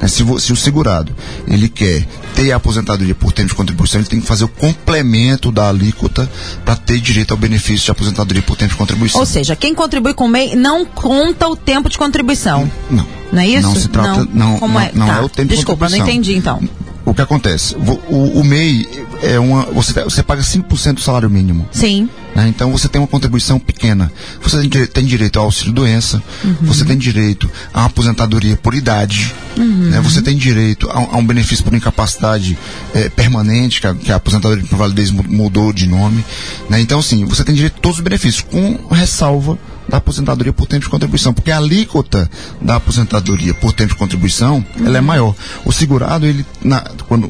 Né? 0.00 0.08
Se, 0.08 0.24
se, 0.40 0.52
o 0.52 0.56
segurado 0.56 1.14
ele 1.46 1.68
quer 1.68 2.06
ter 2.34 2.52
a 2.52 2.56
aposentadoria 2.56 3.14
por 3.14 3.32
tempo 3.32 3.48
de 3.48 3.54
contribuição, 3.54 4.00
ele 4.00 4.08
tem 4.08 4.20
que 4.20 4.26
fazer 4.26 4.44
o 4.44 4.48
complemento 4.48 5.50
da 5.50 5.68
alíquota 5.68 6.30
para 6.64 6.76
ter 6.76 7.00
direito 7.00 7.32
ao 7.32 7.36
benefício 7.36 7.86
de 7.86 7.90
aposentadoria 7.90 8.42
por 8.42 8.56
tempo 8.56 8.72
de 8.72 8.78
contribuição. 8.78 9.20
Ou 9.20 9.26
seja, 9.26 9.56
quem 9.56 9.74
contribui 9.74 10.14
com 10.14 10.26
o 10.26 10.28
MEI 10.28 10.54
não 10.54 10.84
conta 10.84 11.48
o 11.48 11.56
tempo 11.56 11.88
de 11.88 11.98
contribuição. 11.98 12.70
Não. 12.90 13.02
Não 13.02 13.21
é 13.40 13.46
isso? 13.46 13.68
Não 13.68 13.74
se 13.74 13.88
trata, 13.88 14.26
não, 14.32 14.52
não, 14.52 14.58
Como 14.58 14.78
é? 14.78 14.90
não, 14.94 15.06
não 15.06 15.14
tá. 15.14 15.20
é 15.20 15.24
o 15.24 15.28
tempo 15.28 15.48
Desculpa, 15.48 15.88
não 15.88 15.96
entendi 15.96 16.34
então. 16.34 16.60
O 17.04 17.12
que 17.14 17.20
acontece? 17.20 17.74
O, 18.08 18.40
o 18.40 18.44
MEI 18.44 18.86
é 19.22 19.38
uma. 19.38 19.64
Você, 19.66 19.92
você 20.04 20.22
paga 20.22 20.40
5% 20.40 20.94
do 20.94 21.00
salário 21.00 21.28
mínimo. 21.28 21.68
Sim. 21.72 22.08
Né? 22.34 22.48
Então 22.48 22.70
você 22.70 22.88
tem 22.88 23.00
uma 23.00 23.08
contribuição 23.08 23.58
pequena. 23.58 24.10
Você 24.40 24.66
tem, 24.66 24.86
tem 24.86 25.04
direito 25.04 25.38
ao 25.38 25.46
auxílio 25.46 25.72
doença, 25.72 26.22
uhum. 26.44 26.56
você 26.62 26.84
tem 26.84 26.96
direito 26.96 27.50
a 27.74 27.80
uma 27.80 27.86
aposentadoria 27.86 28.56
por 28.56 28.74
idade, 28.74 29.34
uhum. 29.58 29.90
né? 29.90 30.00
você 30.00 30.22
tem 30.22 30.36
direito 30.36 30.88
a, 30.90 30.98
a, 30.98 31.18
um 31.18 31.26
benefício 31.26 31.64
por 31.64 31.74
incapacidade 31.74 32.56
é, 32.94 33.08
permanente, 33.08 33.80
que 33.80 33.86
a, 33.86 33.94
que 33.94 34.12
a, 34.12 34.16
aposentadoria 34.16 34.64
por 34.64 34.76
validez 34.78 35.10
mudou 35.10 35.72
de 35.72 35.86
nome. 35.86 36.24
Né? 36.70 36.80
Então, 36.80 37.00
assim, 37.00 37.24
você 37.24 37.44
tem 37.44 37.54
direito 37.54 37.74
a 37.78 37.80
todos 37.80 37.98
os 37.98 38.04
benefícios, 38.04 38.42
com 38.42 38.78
ressalva 38.90 39.58
da 39.88 39.98
aposentadoria 39.98 40.52
por 40.52 40.66
tempo 40.66 40.84
de 40.84 40.90
contribuição, 40.90 41.32
porque 41.32 41.50
a 41.50 41.58
alíquota 41.58 42.30
da 42.60 42.76
aposentadoria 42.76 43.54
por 43.54 43.72
tempo 43.72 43.90
de 43.90 43.98
contribuição, 43.98 44.64
uhum. 44.76 44.86
ela 44.86 44.98
é 44.98 45.00
maior. 45.00 45.34
O 45.64 45.72
segurado, 45.72 46.26
ele, 46.26 46.44
na, 46.62 46.80
quando, 47.08 47.28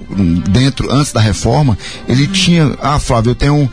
dentro, 0.50 0.92
antes 0.92 1.12
da 1.12 1.20
reforma, 1.20 1.76
ele 2.08 2.26
uhum. 2.26 2.32
tinha, 2.32 2.76
ah, 2.80 2.98
Flávio, 2.98 3.30
eu 3.30 3.34
tenho 3.34 3.70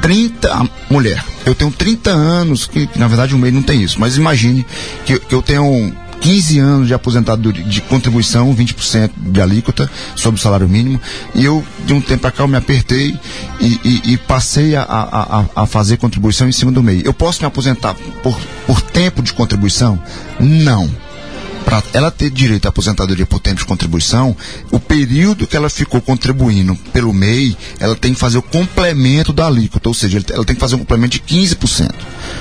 30, 0.00 0.68
mulher, 0.90 1.24
eu 1.44 1.54
tenho 1.54 1.70
30 1.70 2.10
anos, 2.10 2.66
que, 2.66 2.86
que, 2.86 2.98
na 2.98 3.06
verdade 3.06 3.34
o 3.34 3.38
meio 3.38 3.52
não 3.52 3.62
tem 3.62 3.82
isso, 3.82 4.00
mas 4.00 4.16
imagine 4.16 4.64
que, 5.04 5.18
que 5.18 5.34
eu 5.34 5.42
tenho 5.42 5.94
15 6.20 6.58
anos 6.58 6.86
de 6.86 6.94
aposentadoria, 6.94 7.64
de 7.64 7.80
contribuição, 7.82 8.54
20% 8.54 9.10
de 9.16 9.40
alíquota 9.40 9.90
sobre 10.14 10.38
o 10.38 10.42
salário 10.42 10.68
mínimo. 10.68 11.00
E 11.34 11.44
eu, 11.44 11.64
de 11.84 11.92
um 11.92 12.00
tempo 12.00 12.22
para 12.22 12.30
cá, 12.30 12.42
eu 12.42 12.48
me 12.48 12.56
apertei 12.56 13.18
e, 13.60 13.80
e, 13.84 14.12
e 14.12 14.16
passei 14.16 14.76
a, 14.76 14.82
a, 14.82 15.44
a, 15.62 15.66
fazer 15.66 15.96
contribuição 15.96 16.48
em 16.48 16.52
cima 16.52 16.70
do 16.70 16.82
MEI. 16.82 17.02
Eu 17.04 17.14
posso 17.14 17.40
me 17.40 17.46
aposentar 17.46 17.94
por, 18.22 18.38
por 18.66 18.80
tempo 18.80 19.22
de 19.22 19.32
contribuição? 19.32 20.00
Não 20.38 20.88
para 21.70 21.84
ela 21.92 22.10
ter 22.10 22.30
direito 22.30 22.66
à 22.66 22.68
aposentadoria 22.70 23.24
por 23.24 23.38
tempo 23.38 23.60
de 23.60 23.64
contribuição, 23.64 24.36
o 24.72 24.80
período 24.80 25.46
que 25.46 25.56
ela 25.56 25.70
ficou 25.70 26.00
contribuindo 26.00 26.74
pelo 26.92 27.12
MEI, 27.12 27.56
ela 27.78 27.94
tem 27.94 28.12
que 28.12 28.18
fazer 28.18 28.38
o 28.38 28.42
complemento 28.42 29.32
da 29.32 29.46
alíquota, 29.46 29.88
ou 29.88 29.94
seja, 29.94 30.20
ela 30.32 30.44
tem 30.44 30.56
que 30.56 30.60
fazer 30.60 30.74
um 30.74 30.80
complemento 30.80 31.12
de 31.12 31.20
15%. 31.20 31.92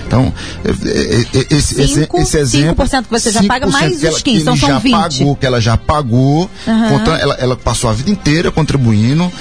Então, 0.07 0.33
é, 0.65 0.69
é, 0.69 1.41
é, 1.41 1.55
esse, 1.55 1.87
Cinco, 1.87 2.17
esse, 2.17 2.37
esse 2.37 2.37
exemplo. 2.39 2.83
5% 2.83 3.03
que 3.03 3.11
você 3.11 3.31
já 3.31 3.43
paga 3.43 3.67
mais 3.67 4.03
os 4.03 4.23
15%, 4.23 4.41
então 4.41 4.57
são 4.57 4.69
já 4.69 4.81
20%. 4.81 4.91
Pagou, 4.91 5.35
que 5.35 5.45
ela 5.45 5.61
já 5.61 5.77
pagou, 5.77 6.49
uhum. 6.65 7.15
ela, 7.15 7.35
ela 7.35 7.55
passou 7.55 7.91
a 7.91 7.93
vida 7.93 8.09
inteira 8.09 8.51
contribuindo, 8.51 9.31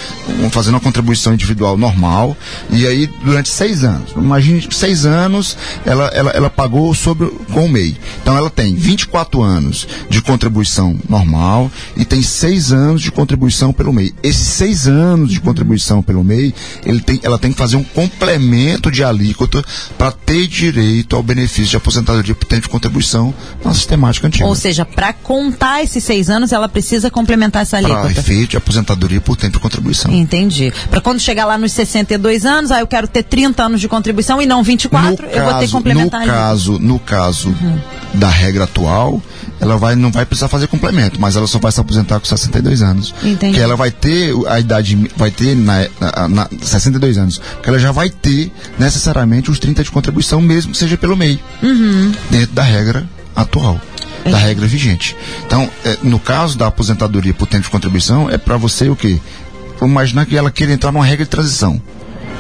fazendo 0.51 0.75
uma 0.75 0.81
contribuição 0.81 1.33
individual 1.33 1.79
normal, 1.79 2.37
e 2.71 2.87
aí 2.87 3.07
durante 3.25 3.49
seis 3.49 3.83
anos. 3.83 4.13
Imagine, 4.15 4.69
seis 4.71 5.07
anos 5.07 5.57
ela, 5.87 6.09
ela, 6.09 6.31
ela 6.33 6.51
pagou 6.51 6.95
sobre, 6.95 7.29
com 7.53 7.65
o 7.65 7.69
MEI. 7.69 7.97
Então 8.21 8.37
ela 8.37 8.51
tem 8.51 8.75
24 8.75 9.43
anos 9.43 9.78
anos 9.79 9.89
de 10.09 10.23
contribuição 10.23 10.97
normal 11.09 11.71
e 11.97 12.05
tem 12.05 12.23
seis 12.23 12.73
anos 12.73 13.03
de 13.03 13.11
contribuição 13.11 13.73
pelo 13.73 13.93
MEI. 13.93 14.15
Esses 14.23 14.47
seis 14.47 14.89
anos 14.89 15.31
de 15.31 15.41
contribuição 15.41 16.03
pelo 16.03 16.25
MEI, 16.25 16.55
tem, 17.05 17.21
ela 17.23 17.39
tem 17.39 17.53
que 17.53 17.59
fazer 17.59 17.77
um 17.77 17.85
complemento 17.85 18.91
de 18.91 19.05
alíquota 19.05 19.63
para 19.97 20.11
ter 20.11 20.47
direito 20.47 21.15
ao 21.15 21.23
benefício 21.23 21.67
de 21.67 21.77
aposentadoria 21.77 22.35
por 22.35 22.47
tempo 22.47 22.63
de 22.63 22.69
contribuição 22.69 23.35
na 23.65 23.75
sistemática 23.75 24.27
antiga. 24.27 24.47
Ou 24.47 24.55
seja, 24.55 24.85
para 24.85 25.13
contar 25.13 25.83
esses 25.83 26.03
seis 26.03 26.31
anos, 26.31 26.53
ela 26.53 26.69
precisa 26.69 27.11
complementar 27.11 27.63
essa 27.63 27.77
alíquota. 27.77 28.01
Para 28.01 28.11
efeito 28.13 28.51
de 28.51 28.57
aposentadoria 28.57 29.21
por 29.21 29.37
tempo 29.37 29.55
de 29.55 29.61
contribuição. 29.61 30.13
Entendi. 30.13 30.73
Para 30.91 31.01
quando 31.01 31.21
chegar 31.21 31.45
lá 31.45 31.59
nos 31.59 31.73
62 31.73 32.47
anos, 32.47 32.71
aí 32.71 32.81
eu 32.81 32.87
quero 32.87 33.07
ter 33.07 33.23
30 33.23 33.63
anos 33.63 33.81
de 33.81 33.89
contribuição 33.89 34.41
e 34.41 34.47
não 34.47 34.63
24, 34.63 35.11
no 35.11 35.29
eu 35.29 35.35
caso, 35.35 35.51
vou 35.51 35.61
ter 35.61 35.67
que 35.67 35.73
complementar 35.73 36.21
no 36.21 36.27
caso, 36.27 36.79
No 36.79 36.99
caso 36.99 37.49
uhum. 37.49 37.79
da 38.15 38.29
regra 38.29 38.65
atual, 38.65 39.23
ela 39.69 39.79
vai, 39.79 39.95
não 39.95 40.11
vai 40.11 40.25
precisar 40.25 40.49
fazer 40.49 40.67
complemento, 40.67 41.21
mas 41.21 41.37
ela 41.37 41.47
só 41.47 41.59
vai 41.59 41.71
se 41.71 41.81
aposentar 41.81 42.19
com 42.19 42.27
62 42.27 42.83
anos. 42.83 43.15
Entendi. 43.23 43.55
Que 43.55 43.61
ela 43.61 43.77
vai 43.77 43.91
ter 43.91 44.35
a 44.49 44.59
idade, 44.59 45.11
vai 45.17 45.31
ter 45.31 45.55
na, 45.57 45.87
na, 46.01 46.29
na 46.29 46.49
62 46.61 47.19
anos, 47.19 47.41
que 47.63 47.69
ela 47.69 47.79
já 47.79 47.93
vai 47.93 48.11
ter 48.11 48.53
necessariamente 48.79 49.51
os 49.51 49.59
30 49.59 49.85
de 49.85 49.91
contribuição, 49.91 50.41
mesmo 50.41 50.73
que 50.73 50.79
seja 50.79 50.97
pelo 50.97 51.17
MEI, 51.17 51.41
uhum. 51.63 52.13
dentro 52.31 52.55
da 52.55 52.63
regra 52.63 53.09
atual. 53.35 53.81
É. 54.25 54.31
Da 54.31 54.39
regra 54.39 54.67
vigente. 54.67 55.17
Então, 55.47 55.71
é, 55.85 55.97
no 56.03 56.19
caso 56.19 56.59
da 56.59 56.67
aposentadoria 56.67 57.33
por 57.33 57.47
tempo 57.47 57.63
de 57.63 57.71
contribuição, 57.71 58.29
é 58.29 58.37
para 58.37 58.57
você 58.57 58.89
o 58.89 58.97
quê? 58.97 59.21
Vamos 59.79 59.93
imaginar 59.93 60.27
que 60.27 60.37
ela 60.37 60.51
queira 60.51 60.73
entrar 60.73 60.91
numa 60.91 61.05
regra 61.05 61.25
de 61.25 61.31
transição 61.31 61.81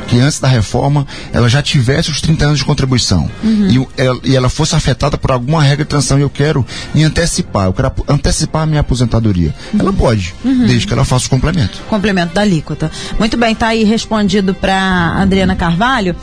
que 0.08 0.18
antes 0.18 0.40
da 0.40 0.48
reforma 0.48 1.06
ela 1.32 1.48
já 1.48 1.62
tivesse 1.62 2.10
os 2.10 2.20
30 2.20 2.46
anos 2.46 2.58
de 2.58 2.64
contribuição 2.64 3.30
uhum. 3.44 3.68
e, 3.70 4.02
ela, 4.02 4.20
e, 4.24 4.34
ela, 4.34 4.48
fosse 4.48 4.74
afetada 4.74 5.18
por 5.18 5.30
alguma 5.30 5.62
regra 5.62 5.84
de 5.84 5.90
transição 5.90 6.18
e 6.18 6.22
eu 6.22 6.30
quero 6.30 6.66
me 6.94 7.04
antecipar, 7.04 7.66
eu 7.66 7.72
quero 7.72 7.92
antecipar 8.08 8.62
a 8.62 8.66
minha 8.66 8.80
aposentadoria. 8.80 9.54
Uhum. 9.72 9.80
Ela 9.80 9.92
pode, 9.92 10.34
uhum. 10.44 10.66
desde 10.66 10.86
que 10.86 10.92
ela 10.92 11.04
faça 11.04 11.26
o 11.26 11.30
complemento. 11.30 11.78
Complemento 11.88 12.34
da 12.34 12.40
alíquota. 12.40 12.90
Muito 13.18 13.36
bem, 13.36 13.52
está 13.52 13.68
aí 13.68 13.84
respondido 13.84 14.54
para 14.54 15.20
Adriana 15.20 15.54
Carvalho. 15.54 16.16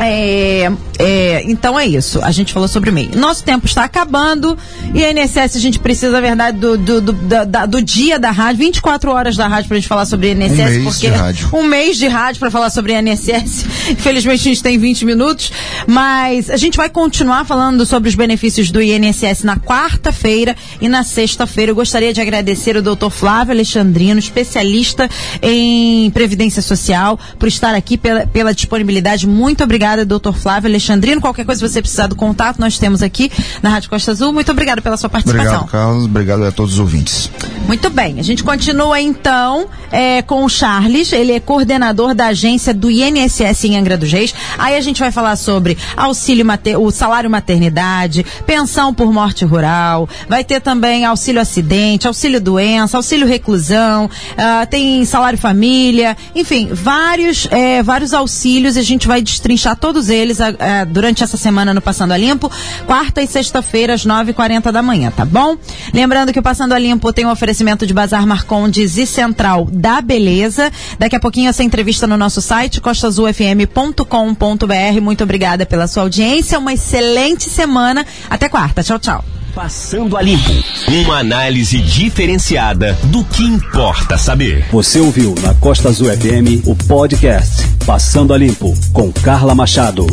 É, 0.00 0.70
é, 0.98 1.42
então 1.44 1.78
é 1.78 1.86
isso. 1.86 2.20
A 2.22 2.30
gente 2.30 2.52
falou 2.52 2.68
sobre 2.68 2.88
o 2.88 2.92
MEI. 2.92 3.10
Nosso 3.14 3.44
tempo 3.44 3.66
está 3.66 3.84
acabando 3.84 4.56
e 4.94 5.04
a 5.04 5.10
INSS 5.10 5.56
a 5.56 5.60
gente 5.60 5.78
precisa, 5.78 6.10
na 6.10 6.20
verdade, 6.20 6.58
do, 6.58 6.78
do, 6.78 7.00
do, 7.00 7.12
da, 7.12 7.66
do 7.66 7.82
dia 7.82 8.18
da 8.18 8.30
rádio, 8.30 8.60
24 8.60 9.10
horas 9.10 9.36
da 9.36 9.46
rádio 9.46 9.68
para 9.68 9.76
a 9.76 9.80
gente 9.80 9.88
falar 9.88 10.06
sobre 10.06 10.28
a 10.28 10.32
INSS. 10.32 10.52
Um 10.52 10.64
mês 10.64 10.84
porque 10.84 11.10
de 11.10 11.16
rádio. 11.16 11.48
Um 11.52 11.62
mês 11.62 11.96
de 11.98 12.08
rádio 12.08 12.40
para 12.40 12.50
falar 12.50 12.70
sobre 12.70 12.94
a 12.94 13.02
INSS. 13.02 13.66
Infelizmente 13.90 14.40
a 14.40 14.44
gente 14.44 14.62
tem 14.62 14.78
20 14.78 15.04
minutos, 15.04 15.52
mas 15.86 16.48
a 16.48 16.56
gente 16.56 16.78
vai 16.78 16.88
continuar 16.88 17.44
falando 17.44 17.84
sobre 17.84 18.08
os 18.08 18.14
benefícios 18.14 18.70
do 18.70 18.80
INSS 18.80 19.44
na 19.44 19.58
quarta-feira 19.58 20.56
e 20.80 20.88
na 20.88 21.02
sexta-feira. 21.02 21.72
Eu 21.72 21.76
gostaria 21.76 22.12
de 22.12 22.20
agradecer 22.22 22.74
o 22.74 22.82
doutor 22.82 23.10
Flávio 23.10 23.52
Alexandrino, 23.52 24.18
especialista 24.18 25.08
em 25.42 26.10
Previdência 26.10 26.62
Social, 26.62 27.18
por 27.38 27.48
estar 27.48 27.74
aqui 27.74 27.98
pela, 27.98 28.26
pela 28.26 28.54
disponibilidade. 28.54 29.26
Muito 29.26 29.62
obrigada 29.62 29.89
obrigada, 29.90 30.04
doutor 30.04 30.34
Flávio 30.34 30.68
Alexandrino. 30.68 31.20
Qualquer 31.20 31.44
coisa 31.44 31.60
que 31.60 31.68
você 31.68 31.80
precisar 31.80 32.06
do 32.06 32.14
contato, 32.14 32.58
nós 32.58 32.78
temos 32.78 33.02
aqui 33.02 33.30
na 33.62 33.70
Rádio 33.70 33.90
Costa 33.90 34.12
Azul. 34.12 34.32
Muito 34.32 34.50
obrigada 34.52 34.80
pela 34.80 34.96
sua 34.96 35.08
participação. 35.08 35.62
Obrigado, 35.62 35.70
Carlos. 35.70 36.04
Obrigado 36.04 36.44
a 36.44 36.52
todos 36.52 36.74
os 36.74 36.78
ouvintes. 36.78 37.30
Muito 37.66 37.90
bem. 37.90 38.18
A 38.18 38.22
gente 38.22 38.42
continua 38.42 39.00
então 39.00 39.68
é, 39.90 40.22
com 40.22 40.44
o 40.44 40.48
Charles. 40.48 41.12
Ele 41.12 41.32
é 41.32 41.40
coordenador 41.40 42.14
da 42.14 42.26
agência 42.26 42.72
do 42.74 42.90
INSS 42.90 43.64
em 43.64 43.76
Angra 43.76 43.96
dos 43.96 44.10
Reis. 44.10 44.34
Aí 44.58 44.76
a 44.76 44.80
gente 44.80 45.00
vai 45.00 45.10
falar 45.10 45.36
sobre 45.36 45.76
auxílio 45.96 46.44
mater, 46.44 46.78
o 46.78 46.90
salário 46.90 47.30
maternidade, 47.30 48.24
pensão 48.46 48.92
por 48.94 49.12
morte 49.12 49.44
rural. 49.44 50.08
Vai 50.28 50.44
ter 50.44 50.60
também 50.60 51.04
auxílio 51.04 51.40
acidente, 51.40 52.06
auxílio 52.06 52.40
doença, 52.40 52.96
auxílio 52.96 53.26
reclusão. 53.26 54.06
Uh, 54.06 54.66
tem 54.68 55.04
salário 55.04 55.38
família. 55.38 56.16
Enfim, 56.34 56.68
vários, 56.72 57.46
é, 57.50 57.82
vários 57.82 58.12
auxílios. 58.12 58.76
A 58.76 58.82
gente 58.82 59.06
vai 59.06 59.22
destrinchar 59.22 59.76
todos 59.80 60.08
eles 60.08 60.40
a, 60.40 60.48
a, 60.48 60.84
durante 60.84 61.24
essa 61.24 61.36
semana 61.36 61.72
no 61.72 61.80
Passando 61.80 62.12
a 62.12 62.16
Limpo, 62.16 62.50
quarta 62.86 63.22
e 63.22 63.26
sexta-feira, 63.26 63.94
às 63.94 64.06
9h40 64.06 64.70
da 64.70 64.82
manhã, 64.82 65.10
tá 65.10 65.24
bom? 65.24 65.56
Lembrando 65.92 66.32
que 66.32 66.38
o 66.38 66.42
Passando 66.42 66.72
a 66.72 66.78
Limpo 66.78 67.12
tem 67.12 67.26
um 67.26 67.30
oferecimento 67.30 67.86
de 67.86 67.94
Bazar 67.94 68.26
Marcondes 68.26 68.98
e 68.98 69.06
Central 69.06 69.66
da 69.70 70.00
Beleza. 70.00 70.70
Daqui 70.98 71.16
a 71.16 71.20
pouquinho 71.20 71.48
essa 71.48 71.64
entrevista 71.64 72.06
no 72.06 72.16
nosso 72.16 72.40
site, 72.40 72.80
costazulfm.com.br. 72.80 75.00
Muito 75.02 75.24
obrigada 75.24 75.64
pela 75.64 75.86
sua 75.86 76.02
audiência, 76.02 76.58
uma 76.58 76.72
excelente 76.72 77.48
semana. 77.48 78.04
Até 78.28 78.48
quarta. 78.48 78.82
Tchau, 78.82 78.98
tchau. 78.98 79.39
Passando 79.54 80.16
a 80.16 80.22
Limpo. 80.22 80.52
Uma 80.88 81.18
análise 81.18 81.78
diferenciada 81.78 82.96
do 83.04 83.24
que 83.24 83.42
importa 83.42 84.16
saber. 84.16 84.64
Você 84.70 85.00
ouviu 85.00 85.34
na 85.42 85.54
Costa 85.54 85.88
Azul 85.88 86.08
FM 86.08 86.66
o 86.66 86.76
podcast 86.76 87.66
Passando 87.84 88.32
a 88.32 88.38
Limpo 88.38 88.72
com 88.92 89.12
Carla 89.12 89.54
Machado. 89.54 90.06